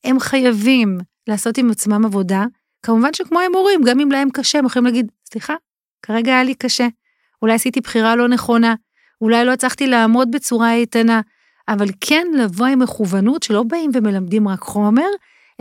הם 0.04 0.20
חייבים 0.20 0.98
לעשות 1.28 1.58
עם 1.58 1.70
עצמם 1.70 2.04
עבודה. 2.04 2.44
כמובן 2.82 3.14
שכמו 3.14 3.40
הם 3.40 3.52
מורים, 3.52 3.80
גם 3.86 4.00
אם 4.00 4.12
להם 4.12 4.30
קשה, 4.30 4.58
הם 4.58 4.66
יכולים 4.66 4.86
להגיד, 4.86 5.12
סליחה, 5.30 5.54
כרגע 6.02 6.32
היה 6.32 6.44
לי 6.44 6.54
קשה. 6.54 6.88
אולי 7.42 7.54
עשיתי 7.54 7.80
בחירה 7.80 8.16
לא 8.16 8.28
נכונה, 8.28 8.74
אולי 9.20 9.44
לא 9.44 9.52
הצלחתי 9.52 9.86
לעמוד 9.86 10.30
בצורה 10.30 10.74
איתנה, 10.74 11.20
אבל 11.68 11.86
כן 12.00 12.26
לבוא 12.38 12.66
עם 12.66 12.78
מכוונות 12.78 13.42
שלא 13.42 13.62
באים 13.62 13.90
ומלמדים 13.94 14.48
רק 14.48 14.60
חומר, 14.60 15.08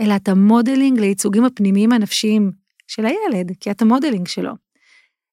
אלא 0.00 0.16
את 0.16 0.28
ה 0.28 0.36
modeling 0.36 1.00
לייצוגים 1.00 1.44
הפנימיים 1.44 1.92
הנפשיים 1.92 2.52
של 2.86 3.06
הילד, 3.06 3.52
כי 3.60 3.70
אתה 3.70 3.82
ה 3.82 3.87
modeling 3.87 4.28
שלו. 4.28 4.52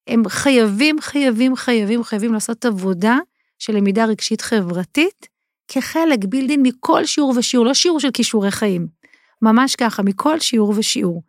הם 0.08 0.28
חייבים, 0.28 1.00
חייבים, 1.00 1.56
חייבים, 1.56 2.02
חייבים 2.02 2.32
לעשות 2.32 2.64
עבודה 2.64 3.18
של 3.58 3.76
למידה 3.76 4.04
רגשית 4.04 4.40
חברתית, 4.40 5.28
כחלק 5.68 6.24
בילדין 6.24 6.62
מכל 6.62 7.04
שיעור 7.04 7.34
ושיעור, 7.36 7.66
לא 7.66 7.74
שיעור 7.74 8.00
של 8.00 8.10
כישורי 8.10 8.50
חיים, 8.50 8.86
ממש 9.42 9.76
ככה, 9.76 10.02
מכל 10.02 10.40
שיעור 10.40 10.74
ושיעור. 10.76 11.22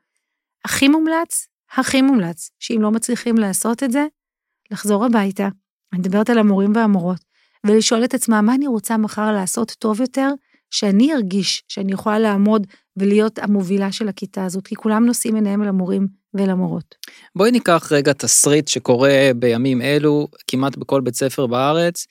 הכי 0.65 0.87
מומלץ, 0.87 1.47
הכי 1.77 2.01
מומלץ, 2.01 2.51
שאם 2.59 2.81
לא 2.81 2.91
מצליחים 2.91 3.37
לעשות 3.37 3.83
את 3.83 3.91
זה, 3.91 4.05
לחזור 4.71 5.05
הביתה, 5.05 5.47
אני 5.93 5.99
מדברת 5.99 6.29
על 6.29 6.37
המורים 6.37 6.75
והמורות, 6.75 7.19
ולשאול 7.65 8.03
את 8.03 8.13
עצמם 8.13 8.43
מה 8.45 8.55
אני 8.55 8.67
רוצה 8.67 8.97
מחר 8.97 9.31
לעשות 9.31 9.71
טוב 9.79 10.01
יותר, 10.01 10.29
שאני 10.71 11.13
ארגיש 11.13 11.63
שאני 11.67 11.91
יכולה 11.93 12.19
לעמוד 12.19 12.67
ולהיות 12.97 13.39
המובילה 13.39 13.91
של 13.91 14.07
הכיתה 14.07 14.45
הזאת, 14.45 14.67
כי 14.67 14.75
כולם 14.75 15.05
נושאים 15.05 15.35
עיניהם 15.35 15.63
אל 15.63 15.67
המורים 15.67 16.07
ולמורות. 16.33 16.95
בואי 17.35 17.51
ניקח 17.51 17.91
רגע 17.91 18.13
תסריט 18.13 18.67
שקורה 18.67 19.31
בימים 19.35 19.81
אלו, 19.81 20.27
כמעט 20.47 20.77
בכל 20.77 21.01
בית 21.01 21.15
ספר 21.15 21.47
בארץ, 21.47 22.05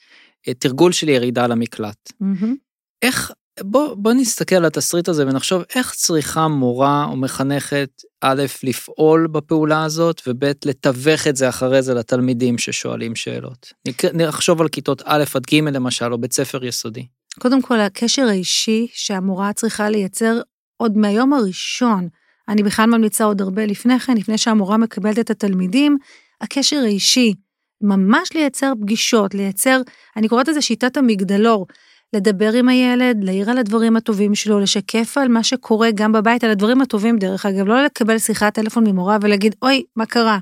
אה, 0.48 0.54
תרגול 0.54 0.92
של 0.92 1.08
ירידה 1.08 1.46
למקלט. 1.46 2.12
Mm-hmm. 2.22 2.54
איך, 3.02 3.32
בוא, 3.62 3.94
בוא 3.94 4.12
נסתכל 4.12 4.56
על 4.56 4.64
התסריט 4.64 5.08
הזה 5.08 5.26
ונחשוב 5.26 5.62
איך 5.74 5.94
צריכה 5.94 6.48
מורה 6.48 7.06
או 7.10 7.16
מחנכת, 7.16 7.90
א', 8.20 8.42
לפעול 8.62 9.26
בפעולה 9.26 9.84
הזאת, 9.84 10.22
וב', 10.26 10.44
לתווך 10.64 11.26
את 11.26 11.36
זה 11.36 11.48
אחרי 11.48 11.82
זה 11.82 11.94
לתלמידים 11.94 12.58
ששואלים 12.58 13.16
שאלות. 13.16 13.72
נחשוב 14.14 14.60
על 14.60 14.68
כיתות 14.68 15.02
א' 15.04 15.24
עד 15.34 15.42
ג' 15.46 15.54
למשל, 15.54 16.12
או 16.12 16.18
בית 16.18 16.32
ספר 16.32 16.64
יסודי. 16.64 17.06
קודם 17.38 17.62
כל, 17.62 17.80
הקשר 17.80 18.22
האישי 18.22 18.86
שהמורה 18.92 19.52
צריכה 19.52 19.90
לייצר 19.90 20.40
עוד 20.76 20.96
מהיום 20.96 21.32
הראשון, 21.32 22.08
אני 22.48 22.62
בכלל 22.62 22.86
ממליצה 22.86 23.24
עוד 23.24 23.40
הרבה 23.40 23.66
לפני 23.66 23.98
כן, 23.98 24.16
לפני 24.16 24.38
שהמורה 24.38 24.76
מקבלת 24.76 25.18
את 25.18 25.30
התלמידים, 25.30 25.98
הקשר 26.40 26.76
האישי, 26.76 27.34
ממש 27.80 28.28
לייצר 28.34 28.72
פגישות, 28.80 29.34
לייצר, 29.34 29.80
אני 30.16 30.28
קוראת 30.28 30.48
לזה 30.48 30.62
שיטת 30.62 30.96
המגדלור, 30.96 31.66
לדבר 32.12 32.52
עם 32.52 32.68
הילד, 32.68 33.24
להעיר 33.24 33.50
על 33.50 33.58
הדברים 33.58 33.96
הטובים 33.96 34.34
שלו, 34.34 34.60
לשקף 34.60 35.18
על 35.18 35.28
מה 35.28 35.42
שקורה 35.42 35.90
גם 35.94 36.12
בבית, 36.12 36.44
על 36.44 36.50
הדברים 36.50 36.80
הטובים 36.80 37.18
דרך 37.18 37.46
אגב, 37.46 37.66
לא 37.66 37.84
לקבל 37.84 38.18
שיחת 38.18 38.54
טלפון 38.54 38.86
ממורה 38.86 39.16
ולהגיד, 39.22 39.54
אוי, 39.62 39.84
מה 39.96 40.06
קרה? 40.06 40.38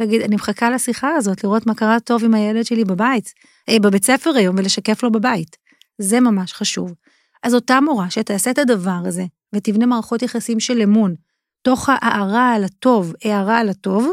להגיד, 0.00 0.22
אני 0.22 0.36
מחכה 0.36 0.70
לשיחה 0.70 1.10
הזאת, 1.16 1.44
לראות 1.44 1.66
מה 1.66 1.74
קרה 1.74 2.00
טוב 2.00 2.24
עם 2.24 2.34
הילד 2.34 2.64
שלי 2.64 2.84
בבית, 2.84 3.32
אה, 3.68 3.78
בבית 3.80 4.04
ספר 4.04 4.30
היום, 4.36 4.56
ולשקף 4.58 5.02
לו 5.02 5.12
בבית. 5.12 5.56
זה 5.98 6.20
ממש 6.20 6.52
חשוב. 6.52 6.94
אז 7.42 7.54
אותה 7.54 7.80
מורה 7.80 8.10
שתעשה 8.10 8.50
את 8.50 8.58
הדבר 8.58 9.00
הזה, 9.04 9.24
ותבנה 9.54 9.86
מערכות 9.86 10.22
יחסים 10.22 10.60
של 10.60 10.82
אמון, 10.82 11.14
תוך 11.62 11.88
ההערה 11.88 12.54
על 12.54 12.64
הטוב, 12.64 13.12
הערה 13.24 13.58
על 13.58 13.68
הטוב, 13.68 14.12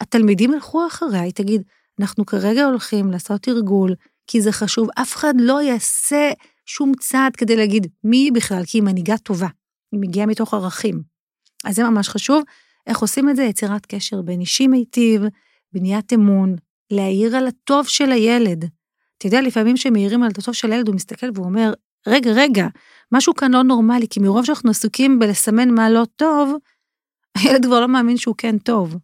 התלמידים 0.00 0.54
ילכו 0.54 0.86
אחריה, 0.86 1.22
היא 1.22 1.32
תגיד, 1.32 1.62
אנחנו 2.00 2.26
כרגע 2.26 2.64
הולכים 2.64 3.10
לעשות 3.10 3.42
תרגול, 3.42 3.94
כי 4.28 4.40
זה 4.40 4.52
חשוב, 4.52 4.88
אף 5.02 5.16
אחד 5.16 5.34
לא 5.40 5.62
יעשה 5.62 6.30
שום 6.66 6.92
צעד 7.00 7.36
כדי 7.36 7.56
להגיד 7.56 7.86
מי 8.04 8.16
היא 8.16 8.32
בכלל, 8.32 8.62
כי 8.66 8.78
היא 8.78 8.82
מנהיגה 8.82 9.18
טובה, 9.18 9.48
היא 9.92 10.00
מגיעה 10.00 10.26
מתוך 10.26 10.54
ערכים. 10.54 11.02
אז 11.64 11.76
זה 11.76 11.84
ממש 11.84 12.08
חשוב. 12.08 12.42
איך 12.86 12.98
עושים 12.98 13.30
את 13.30 13.36
זה? 13.36 13.42
יצירת 13.42 13.86
קשר 13.86 14.22
בין 14.22 14.40
אישי 14.40 14.66
מיטיב, 14.66 15.22
בניית 15.72 16.12
אמון, 16.12 16.56
להעיר 16.90 17.36
על 17.36 17.46
הטוב 17.46 17.86
של 17.86 18.12
הילד. 18.12 18.64
אתה 19.18 19.26
יודע, 19.26 19.40
לפעמים 19.40 19.76
כשמעירים 19.76 20.22
על 20.22 20.30
הטוב 20.30 20.54
של 20.54 20.72
הילד, 20.72 20.88
הוא 20.88 20.96
מסתכל 20.96 21.26
והוא 21.34 21.46
אומר, 21.46 21.72
רגע, 22.06 22.30
רגע, 22.34 22.66
משהו 23.12 23.34
כאן 23.34 23.52
לא 23.52 23.62
נורמלי, 23.62 24.06
כי 24.10 24.20
מרוב 24.20 24.44
שאנחנו 24.44 24.70
עסוקים 24.70 25.18
בלסמן 25.18 25.70
מה 25.70 25.90
לא 25.90 26.04
טוב, 26.16 26.54
הילד 27.38 27.64
כבר 27.64 27.80
לא 27.80 27.88
מאמין 27.88 28.16
שהוא 28.16 28.34
כן 28.38 28.58
טוב, 28.58 28.96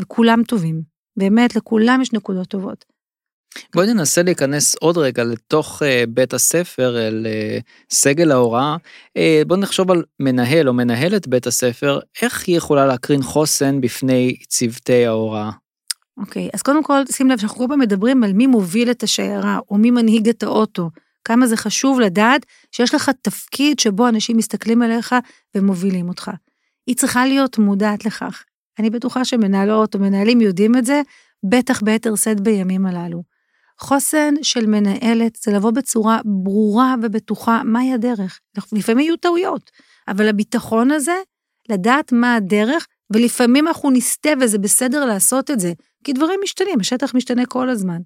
וכולם 0.00 0.42
טובים. 0.42 0.82
באמת, 1.16 1.56
לכולם 1.56 1.98
יש 2.02 2.12
נקודות 2.12 2.48
טובות. 2.48 2.95
בואי 3.74 3.86
ננסה 3.86 4.22
להיכנס 4.22 4.74
עוד 4.74 4.98
רגע 4.98 5.24
לתוך 5.24 5.82
uh, 5.82 6.06
בית 6.08 6.34
הספר, 6.34 6.96
אל 6.98 7.26
uh, 7.26 7.62
סגל 7.90 8.30
ההוראה. 8.30 8.76
Uh, 9.08 9.20
בואי 9.46 9.60
נחשוב 9.60 9.90
על 9.90 10.02
מנהל 10.20 10.68
או 10.68 10.74
מנהלת 10.74 11.28
בית 11.28 11.46
הספר, 11.46 11.98
איך 12.22 12.44
היא 12.46 12.56
יכולה 12.56 12.86
להקרין 12.86 13.22
חוסן 13.22 13.80
בפני 13.80 14.36
צוותי 14.48 15.06
ההוראה? 15.06 15.50
אוקיי, 16.18 16.46
okay, 16.46 16.50
אז 16.54 16.62
קודם 16.62 16.82
כל, 16.82 17.02
שים 17.12 17.30
לב 17.30 17.38
שאנחנו 17.38 17.58
כל 17.58 17.64
פעם 17.68 17.80
מדברים 17.80 18.24
על 18.24 18.32
מי 18.32 18.46
מוביל 18.46 18.90
את 18.90 19.02
השיירה, 19.02 19.58
או 19.70 19.76
מי 19.78 19.90
מנהיג 19.90 20.28
את 20.28 20.42
האוטו. 20.42 20.90
כמה 21.24 21.46
זה 21.46 21.56
חשוב 21.56 22.00
לדעת 22.00 22.46
שיש 22.72 22.94
לך 22.94 23.10
תפקיד 23.22 23.78
שבו 23.78 24.08
אנשים 24.08 24.36
מסתכלים 24.36 24.82
עליך 24.82 25.14
ומובילים 25.54 26.08
אותך. 26.08 26.30
היא 26.86 26.96
צריכה 26.96 27.26
להיות 27.26 27.58
מודעת 27.58 28.04
לכך. 28.04 28.44
אני 28.78 28.90
בטוחה 28.90 29.24
שמנהלות 29.24 29.94
או 29.94 30.00
מנהלים 30.00 30.40
יודעים 30.40 30.76
את 30.76 30.86
זה, 30.86 31.02
בטח 31.44 31.82
ביתר 31.82 32.16
שאת 32.16 32.40
בימים 32.40 32.86
הללו. 32.86 33.22
חוסן 33.78 34.34
של 34.42 34.66
מנהלת 34.66 35.38
זה 35.44 35.52
לבוא 35.52 35.70
בצורה 35.70 36.20
ברורה 36.24 36.94
ובטוחה 37.02 37.62
מהי 37.64 37.92
הדרך. 37.92 38.40
לפעמים 38.72 39.04
יהיו 39.04 39.16
טעויות, 39.16 39.70
אבל 40.08 40.28
הביטחון 40.28 40.90
הזה, 40.90 41.16
לדעת 41.68 42.12
מה 42.12 42.34
הדרך, 42.34 42.86
ולפעמים 43.10 43.68
אנחנו 43.68 43.90
נסטה 43.90 44.30
וזה 44.40 44.58
בסדר 44.58 45.04
לעשות 45.04 45.50
את 45.50 45.60
זה, 45.60 45.72
כי 46.04 46.12
דברים 46.12 46.40
משתנים, 46.42 46.80
השטח 46.80 47.14
משתנה 47.14 47.46
כל 47.46 47.68
הזמן. 47.68 47.98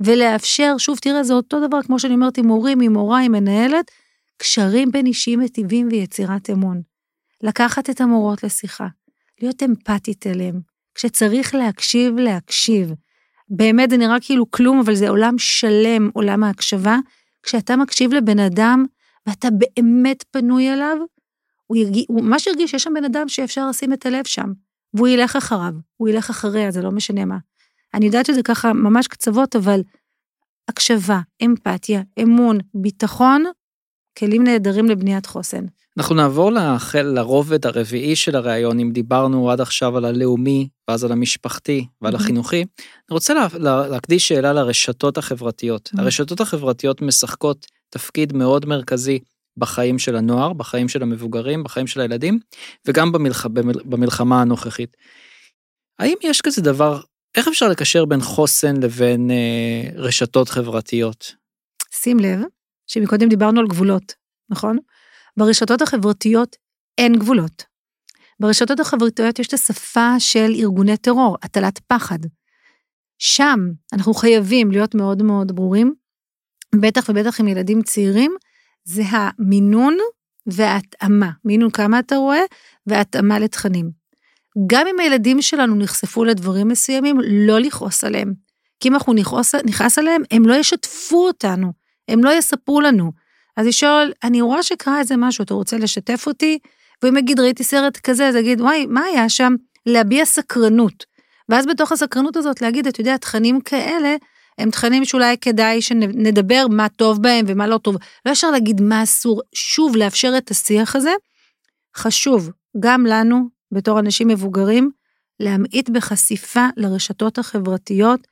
ולאפשר, 0.00 0.74
שוב, 0.78 0.98
תראה, 0.98 1.24
זה 1.24 1.34
אותו 1.34 1.66
דבר 1.66 1.82
כמו 1.82 1.98
שאני 1.98 2.14
אומרת 2.14 2.38
עם 2.38 2.48
הורים, 2.48 2.80
עם 2.80 2.92
מורה, 2.92 3.20
עם 3.20 3.32
מנהלת, 3.32 3.90
קשרים 4.36 4.90
בין 4.90 5.06
אישיים 5.06 5.40
מטיבים 5.40 5.88
ויצירת 5.90 6.50
אמון. 6.50 6.82
לקחת 7.42 7.90
את 7.90 8.00
המורות 8.00 8.42
לשיחה, 8.42 8.86
להיות 9.40 9.62
אמפתית 9.62 10.26
אליהם. 10.26 10.60
כשצריך 10.94 11.54
להקשיב, 11.54 12.16
להקשיב. 12.16 12.92
באמת 13.48 13.90
זה 13.90 13.96
נראה 13.96 14.16
כאילו 14.20 14.50
כלום, 14.50 14.78
אבל 14.78 14.94
זה 14.94 15.08
עולם 15.08 15.38
שלם, 15.38 16.10
עולם 16.12 16.44
ההקשבה. 16.44 16.96
כשאתה 17.42 17.76
מקשיב 17.76 18.14
לבן 18.14 18.38
אדם 18.38 18.84
ואתה 19.26 19.48
באמת 19.50 20.24
פנוי 20.30 20.72
אליו, 20.72 20.96
הוא, 21.66 21.76
ירגיש, 21.76 22.04
הוא 22.08 22.24
ממש 22.24 22.46
ירגיש 22.46 22.70
שיש 22.70 22.82
שם 22.82 22.94
בן 22.94 23.04
אדם 23.04 23.28
שאפשר 23.28 23.68
לשים 23.68 23.92
את 23.92 24.06
הלב 24.06 24.24
שם, 24.24 24.52
והוא 24.94 25.08
ילך 25.08 25.36
אחריו, 25.36 25.72
הוא 25.96 26.08
ילך 26.08 26.30
אחריה, 26.30 26.70
זה 26.70 26.82
לא 26.82 26.90
משנה 26.90 27.24
מה. 27.24 27.38
אני 27.94 28.06
יודעת 28.06 28.26
שזה 28.26 28.42
ככה 28.42 28.72
ממש 28.72 29.06
קצוות, 29.06 29.56
אבל 29.56 29.80
הקשבה, 30.68 31.20
אמפתיה, 31.44 32.02
אמון, 32.22 32.58
ביטחון, 32.74 33.44
כלים 34.18 34.44
נהדרים 34.44 34.86
לבניית 34.86 35.26
חוסן. 35.26 35.64
אנחנו 35.98 36.14
נעבור 36.14 36.52
לחל, 36.52 37.02
לרובד 37.02 37.66
הרביעי 37.66 38.16
של 38.16 38.36
הראיון, 38.36 38.80
אם 38.80 38.90
דיברנו 38.92 39.50
עד 39.50 39.60
עכשיו 39.60 39.96
על 39.96 40.04
הלאומי, 40.04 40.68
ואז 40.88 41.04
על 41.04 41.12
המשפחתי 41.12 41.86
ועל 42.02 42.14
החינוכי. 42.14 42.60
אני 42.60 43.10
רוצה 43.10 43.34
לה, 43.34 43.46
לה, 43.58 43.88
להקדיש 43.88 44.28
שאלה 44.28 44.52
לרשתות 44.52 45.18
החברתיות. 45.18 45.90
הרשתות 45.98 46.40
החברתיות 46.40 47.02
משחקות 47.02 47.66
תפקיד 47.90 48.32
מאוד 48.32 48.66
מרכזי 48.66 49.18
בחיים 49.56 49.98
של 49.98 50.16
הנוער, 50.16 50.52
בחיים 50.52 50.88
של 50.88 51.02
המבוגרים, 51.02 51.64
בחיים 51.64 51.86
של 51.86 52.00
הילדים, 52.00 52.38
וגם 52.86 53.12
במלח, 53.12 53.46
במלחמה 53.84 54.40
הנוכחית. 54.40 54.96
האם 55.98 56.14
יש 56.22 56.40
כזה 56.40 56.62
דבר, 56.62 57.00
איך 57.36 57.48
אפשר 57.48 57.68
לקשר 57.68 58.04
בין 58.04 58.20
חוסן 58.20 58.76
לבין 58.76 59.30
אה, 59.30 59.90
רשתות 59.94 60.48
חברתיות? 60.48 61.34
שים 61.94 62.18
לב 62.18 62.40
שמקודם 62.86 63.28
דיברנו 63.28 63.60
על 63.60 63.66
גבולות, 63.66 64.12
נכון? 64.50 64.78
ברשתות 65.36 65.82
החברתיות 65.82 66.56
אין 66.98 67.18
גבולות. 67.18 67.64
ברשתות 68.40 68.80
החברתיות 68.80 69.38
יש 69.38 69.48
את 69.48 69.52
השפה 69.52 70.14
של 70.18 70.52
ארגוני 70.54 70.96
טרור, 70.96 71.36
הטלת 71.42 71.78
פחד. 71.78 72.18
שם 73.18 73.58
אנחנו 73.92 74.14
חייבים 74.14 74.70
להיות 74.70 74.94
מאוד 74.94 75.22
מאוד 75.22 75.52
ברורים, 75.52 75.94
בטח 76.80 77.08
ובטח 77.08 77.40
עם 77.40 77.48
ילדים 77.48 77.82
צעירים, 77.82 78.34
זה 78.84 79.02
המינון 79.10 79.96
וההתאמה. 80.46 81.30
מינון 81.44 81.70
כמה 81.70 81.98
אתה 81.98 82.16
רואה, 82.16 82.42
והתאמה 82.86 83.38
לתכנים. 83.38 83.90
גם 84.66 84.86
אם 84.86 85.00
הילדים 85.00 85.42
שלנו 85.42 85.74
נחשפו 85.74 86.24
לדברים 86.24 86.68
מסוימים, 86.68 87.16
לא 87.20 87.58
לכעוס 87.58 88.04
עליהם. 88.04 88.32
כי 88.80 88.88
אם 88.88 88.94
אנחנו 88.94 89.12
נכעס 89.64 89.98
עליהם, 89.98 90.22
הם 90.30 90.46
לא 90.46 90.54
ישתפו 90.54 91.26
אותנו, 91.26 91.72
הם 92.08 92.24
לא 92.24 92.30
יספרו 92.30 92.80
לנו. 92.80 93.12
אז 93.56 93.66
לשאול, 93.66 94.12
אני 94.22 94.40
רואה 94.40 94.62
שקרה 94.62 94.98
איזה 94.98 95.16
משהו, 95.16 95.44
אתה 95.44 95.54
רוצה 95.54 95.78
לשתף 95.78 96.26
אותי? 96.26 96.58
ואם 97.02 97.16
יגיד, 97.16 97.40
ראיתי 97.40 97.64
סרט 97.64 97.96
כזה, 97.96 98.28
אז 98.28 98.34
יגיד, 98.34 98.60
וואי, 98.60 98.86
מה 98.86 99.02
היה 99.04 99.28
שם? 99.28 99.54
להביע 99.86 100.24
סקרנות. 100.24 101.04
ואז 101.48 101.66
בתוך 101.66 101.92
הסקרנות 101.92 102.36
הזאת 102.36 102.62
להגיד, 102.62 102.86
אתה 102.86 103.00
יודע, 103.00 103.16
תכנים 103.16 103.60
כאלה, 103.60 104.16
הם 104.58 104.70
תכנים 104.70 105.04
שאולי 105.04 105.38
כדאי 105.38 105.82
שנדבר 105.82 106.66
מה 106.70 106.88
טוב 106.88 107.22
בהם 107.22 107.44
ומה 107.48 107.66
לא 107.66 107.78
טוב. 107.78 107.96
לא 108.26 108.32
אפשר 108.32 108.50
להגיד 108.50 108.80
מה 108.80 109.02
אסור, 109.02 109.40
שוב, 109.54 109.96
לאפשר 109.96 110.34
את 110.38 110.50
השיח 110.50 110.96
הזה. 110.96 111.12
חשוב, 111.96 112.50
גם 112.80 113.06
לנו, 113.06 113.48
בתור 113.72 113.98
אנשים 113.98 114.28
מבוגרים, 114.28 114.90
להמעיט 115.40 115.88
בחשיפה 115.90 116.66
לרשתות 116.76 117.38
החברתיות, 117.38 118.26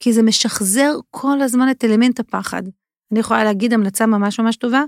כי 0.00 0.12
זה 0.12 0.22
משחזר 0.22 0.92
כל 1.10 1.40
הזמן 1.40 1.70
את 1.70 1.84
אלמנט 1.84 2.20
הפחד. 2.20 2.62
אני 3.12 3.20
יכולה 3.20 3.44
להגיד 3.44 3.72
המלצה 3.72 4.06
ממש 4.06 4.40
ממש 4.40 4.56
טובה, 4.56 4.82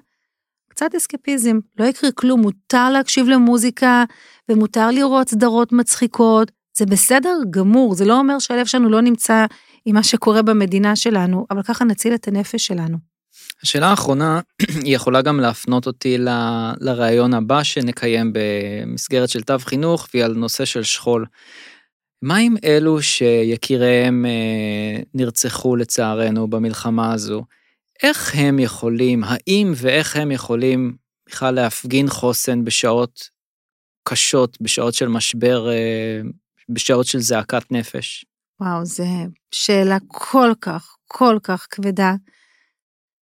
קצת 0.68 0.94
אסקפיזם, 0.94 1.59
לא 1.78 1.85
יקרה 1.85 2.12
כלום, 2.12 2.40
מותר 2.40 2.90
להקשיב 2.90 3.28
למוזיקה, 3.28 4.04
ומותר 4.48 4.90
לראות 4.90 5.28
סדרות 5.28 5.72
מצחיקות, 5.72 6.52
זה 6.78 6.87
בסדר 6.87 7.35
גמור, 7.50 7.94
זה 7.94 8.04
לא 8.04 8.18
אומר 8.18 8.38
שהלב 8.38 8.66
שלנו 8.66 8.88
לא 8.88 9.00
נמצא 9.00 9.46
עם 9.85 9.94
מה 9.94 10.02
שקורה 10.02 10.42
במדינה 10.42 10.96
שלנו, 10.96 11.46
אבל 11.50 11.62
ככה 11.62 11.85
נציל 11.85 12.14
את 12.14 12.28
הנפש 12.28 12.66
שלנו. 12.66 12.98
השאלה 13.62 13.87
האחרונה, 13.87 14.40
היא 14.85 14.94
יכולה 14.94 15.22
גם 15.22 15.40
להפנות 15.40 15.87
אותי 15.87 16.18
ל, 16.18 16.28
לראיון 16.81 17.35
הבא 17.35 17.62
שנקיים 17.62 18.33
במסגרת 18.35 19.28
של 19.28 19.42
תו 19.42 19.59
חינוך, 19.59 20.09
והיא 20.14 20.24
על 20.24 20.35
נושא 20.35 20.64
של 20.64 20.83
שכול. 20.83 21.26
מה 22.22 22.37
עם 22.37 22.54
אלו 22.64 23.02
שיקיריהם 23.02 24.26
אה, 24.26 25.00
נרצחו 25.14 25.76
לצערנו 25.76 26.48
במלחמה 26.48 27.12
הזו? 27.12 27.44
איך 28.02 28.34
הם 28.34 28.58
יכולים, 28.58 29.24
האם 29.24 29.72
ואיך 29.76 30.16
הם 30.16 30.30
יכולים 30.30 30.96
בכלל 31.28 31.54
להפגין 31.54 32.08
חוסן 32.08 32.64
בשעות 32.64 33.28
קשות, 34.08 34.58
בשעות 34.61 34.94
של 34.94 35.08
משבר, 35.08 35.70
אה, 35.70 36.20
בשעות 36.68 37.06
של 37.06 37.18
זעקת 37.18 37.72
נפש? 37.72 38.24
וואו, 38.61 38.84
זו 38.84 39.04
שאלה 39.50 39.96
כל 40.08 40.52
כך, 40.61 40.96
כל 41.06 41.38
כך 41.42 41.66
כבדה. 41.70 42.14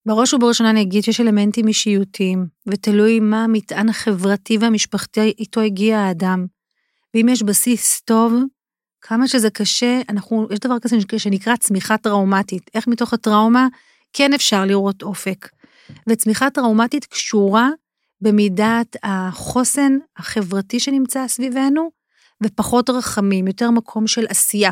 בראש 0.07 0.35
ובראשונה 0.35 0.71
אני 0.71 0.83
אגיד 0.83 1.03
שיש 1.05 1.21
אלמנטים 1.21 1.69
אישיותיים, 1.69 2.47
ותלוי 2.67 3.21
מה 3.21 3.45
המטען 3.45 3.89
החברתי 3.89 4.59
והמשפחתי 4.59 5.35
איתו 5.39 5.61
הגיע 5.61 5.99
האדם. 5.99 6.47
ואם 7.15 7.29
יש 7.29 7.43
בסיס 7.43 8.01
טוב, 8.01 8.33
כמה 9.01 9.29
שזה 9.29 9.51
קשה, 9.51 10.01
אנחנו, 10.09 10.47
יש 10.51 10.59
דבר 10.59 10.77
כזה 10.83 10.97
שנקרא 11.17 11.57
צמיחה 11.57 11.97
טראומטית. 11.97 12.71
איך 12.75 12.89
מתוך 12.89 13.13
הטראומה 13.13 13.69
כן 14.17 14.33
אפשר 14.33 14.65
לראות 14.65 15.03
אופק. 15.03 15.49
וצמיחה 16.09 16.51
טראומטית 16.51 17.05
קשורה 17.05 17.69
במידת 18.21 18.97
החוסן 19.03 19.99
החברתי 20.17 20.81
שנמצא 20.81 21.29
סביבנו, 21.29 21.91
ופחות 22.43 22.91
רחמים, 22.91 23.47
יותר 23.47 23.71
מקום 23.71 24.07
של 24.07 24.27
עשייה. 24.29 24.71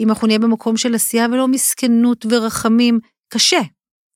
אם 0.00 0.08
אנחנו 0.08 0.26
נהיה 0.26 0.38
במקום 0.38 0.76
של 0.76 0.94
עשייה 0.94 1.26
ולא 1.32 1.48
מסכנות 1.48 2.26
ורחמים, 2.30 2.98
קשה. 3.28 3.60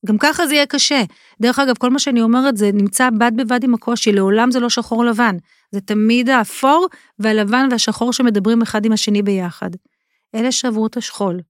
גם 0.06 0.18
ככה 0.18 0.46
זה 0.46 0.54
יהיה 0.54 0.66
קשה. 0.66 1.02
דרך 1.42 1.58
אגב, 1.58 1.78
כל 1.78 1.90
מה 1.90 1.98
שאני 1.98 2.22
אומרת 2.22 2.56
זה 2.56 2.70
נמצא 2.74 3.10
בד 3.10 3.32
בבד 3.36 3.64
עם 3.64 3.74
הקושי, 3.74 4.12
לעולם 4.12 4.50
זה 4.50 4.60
לא 4.60 4.70
שחור 4.70 5.04
לבן. 5.04 5.36
זה 5.72 5.80
תמיד 5.80 6.28
האפור 6.28 6.86
והלבן 7.18 7.68
והשחור 7.70 8.12
שמדברים 8.12 8.62
אחד 8.62 8.84
עם 8.84 8.92
השני 8.92 9.22
ביחד. 9.22 9.70
אלה 10.34 10.52
שעברו 10.52 10.86
את 10.86 10.96
השכול. 10.96 11.40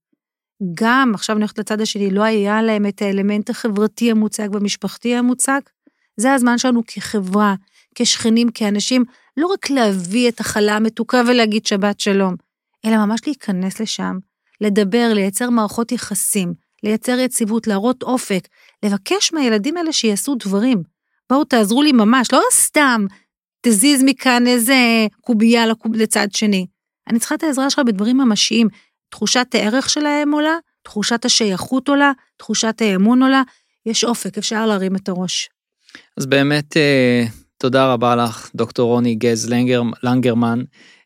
גם, 0.74 1.12
עכשיו 1.14 1.36
אני 1.36 1.42
הולכת 1.42 1.58
לצד 1.58 1.80
השני, 1.80 2.10
לא 2.10 2.22
היה 2.22 2.62
להם 2.62 2.86
את 2.86 3.02
האלמנט 3.02 3.50
החברתי 3.50 4.10
המוצק 4.10 4.48
והמשפחתי 4.52 5.14
המוצק. 5.14 5.70
זה 6.16 6.32
הזמן 6.32 6.58
שלנו 6.58 6.82
כחברה, 6.86 7.54
כשכנים, 7.94 8.48
כאנשים, 8.50 9.04
לא 9.36 9.46
רק 9.46 9.70
להביא 9.70 10.28
את 10.28 10.40
החלה 10.40 10.76
המתוקה 10.76 11.22
ולהגיד 11.26 11.66
שבת 11.66 12.00
שלום, 12.00 12.34
אלא 12.84 12.96
ממש 12.96 13.20
להיכנס 13.26 13.80
לשם, 13.80 14.18
לדבר, 14.60 15.10
לייצר 15.14 15.50
מערכות 15.50 15.92
יחסים, 15.92 16.54
לייצר 16.82 17.18
יציבות, 17.18 17.66
להראות 17.66 18.02
אופק, 18.02 18.48
לבקש 18.82 19.32
מהילדים 19.32 19.76
האלה 19.76 19.92
שיעשו 19.92 20.34
דברים. 20.34 20.82
בואו 21.30 21.44
תעזרו 21.44 21.82
לי 21.82 21.92
ממש, 21.92 22.32
לא 22.32 22.40
סתם 22.52 23.06
תזיז 23.62 24.02
מכאן 24.04 24.46
איזה 24.46 25.06
קובייה 25.20 25.64
לצד 25.92 26.28
שני. 26.32 26.66
אני 27.08 27.18
צריכה 27.18 27.34
את 27.34 27.42
העזרה 27.42 27.70
שלך 27.70 27.82
בדברים 27.86 28.16
ממשיים. 28.16 28.68
תחושת 29.14 29.46
הערך 29.54 29.90
שלהם 29.90 30.32
עולה, 30.32 30.58
תחושת 30.82 31.24
השייכות 31.24 31.88
עולה, 31.88 32.12
תחושת 32.36 32.74
האמון 32.80 33.22
עולה, 33.22 33.42
יש 33.86 34.04
אופק, 34.04 34.38
אפשר 34.38 34.66
להרים 34.66 34.96
את 34.96 35.08
הראש. 35.08 35.48
אז 36.16 36.26
באמת, 36.26 36.76
אה, 36.76 37.24
תודה 37.58 37.92
רבה 37.92 38.16
לך, 38.16 38.50
דוקטור 38.54 38.90
רוני 38.90 39.14
גז 39.14 39.50
לנגר, 39.50 39.82
לנגרמן. 40.02 40.62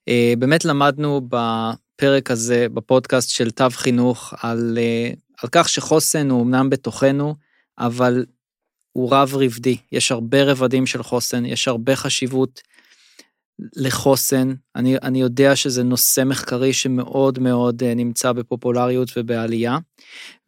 אה, 0.09 0.35
באמת 0.39 0.65
למדנו 0.65 1.21
בפרק 1.29 2.31
הזה, 2.31 2.67
בפודקאסט 2.75 3.31
של 3.31 3.51
תו 3.51 3.71
חינוך, 3.71 4.35
על, 4.41 4.79
אה, 4.81 5.11
על 5.43 5.49
כך 5.53 5.69
שחוסן 5.69 6.31
הוא 6.31 6.43
אמנם 6.43 6.71
בתוכנו, 6.71 7.35
אבל 7.79 8.25
הוא 8.93 9.15
רב 9.15 9.35
רבדי. 9.35 9.77
יש 9.93 10.13
הרבה 10.13 10.43
רבדים 10.43 10.87
של 10.87 11.03
חוסן, 11.03 11.45
יש 11.45 11.69
הרבה 11.69 11.97
חשיבות 11.97 12.61
לחוסן. 13.77 14.55
אני, 14.77 14.97
אני 15.03 15.21
יודע 15.21 15.57
שזה 15.57 15.83
נושא 15.83 16.23
מחקרי 16.27 16.73
שמאוד 16.73 17.39
מאוד 17.39 17.83
אה, 17.83 17.95
נמצא 17.95 18.33
בפופולריות 18.33 19.09
ובעלייה, 19.17 19.79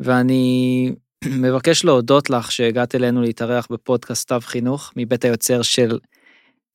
ואני 0.00 0.92
מבקש 1.42 1.84
להודות 1.84 2.30
לך 2.30 2.52
שהגעת 2.52 2.94
אלינו 2.94 3.22
להתארח 3.22 3.66
בפודקאסט 3.70 4.28
תו 4.28 4.40
חינוך 4.40 4.92
מבית 4.96 5.24
היוצר 5.24 5.62
של 5.62 5.98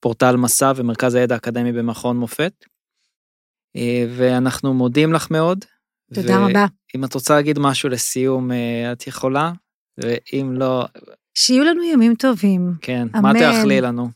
פורטל 0.00 0.36
מסע 0.36 0.72
ומרכז 0.76 1.14
הידע 1.14 1.34
האקדמי 1.34 1.72
במכון 1.72 2.16
מופת. 2.16 2.52
אה, 3.76 4.04
ואנחנו 4.16 4.74
מודים 4.74 5.12
לך 5.12 5.30
מאוד. 5.30 5.64
תודה 6.14 6.36
רבה. 6.38 6.66
אם 6.96 7.04
את 7.04 7.14
רוצה 7.14 7.34
להגיד 7.34 7.58
משהו 7.58 7.88
לסיום, 7.88 8.52
אה, 8.52 8.92
את 8.92 9.06
יכולה, 9.06 9.52
ואם 9.98 10.52
לא... 10.52 10.84
שיהיו 11.34 11.64
לנו 11.64 11.84
ימים 11.84 12.14
טובים. 12.14 12.72
כן, 12.82 13.08
אמן. 13.16 13.22
מה 13.22 13.32
תאכלי 13.38 13.80
לנו? 13.80 14.10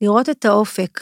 לראות 0.00 0.28
את 0.28 0.44
האופק, 0.44 1.00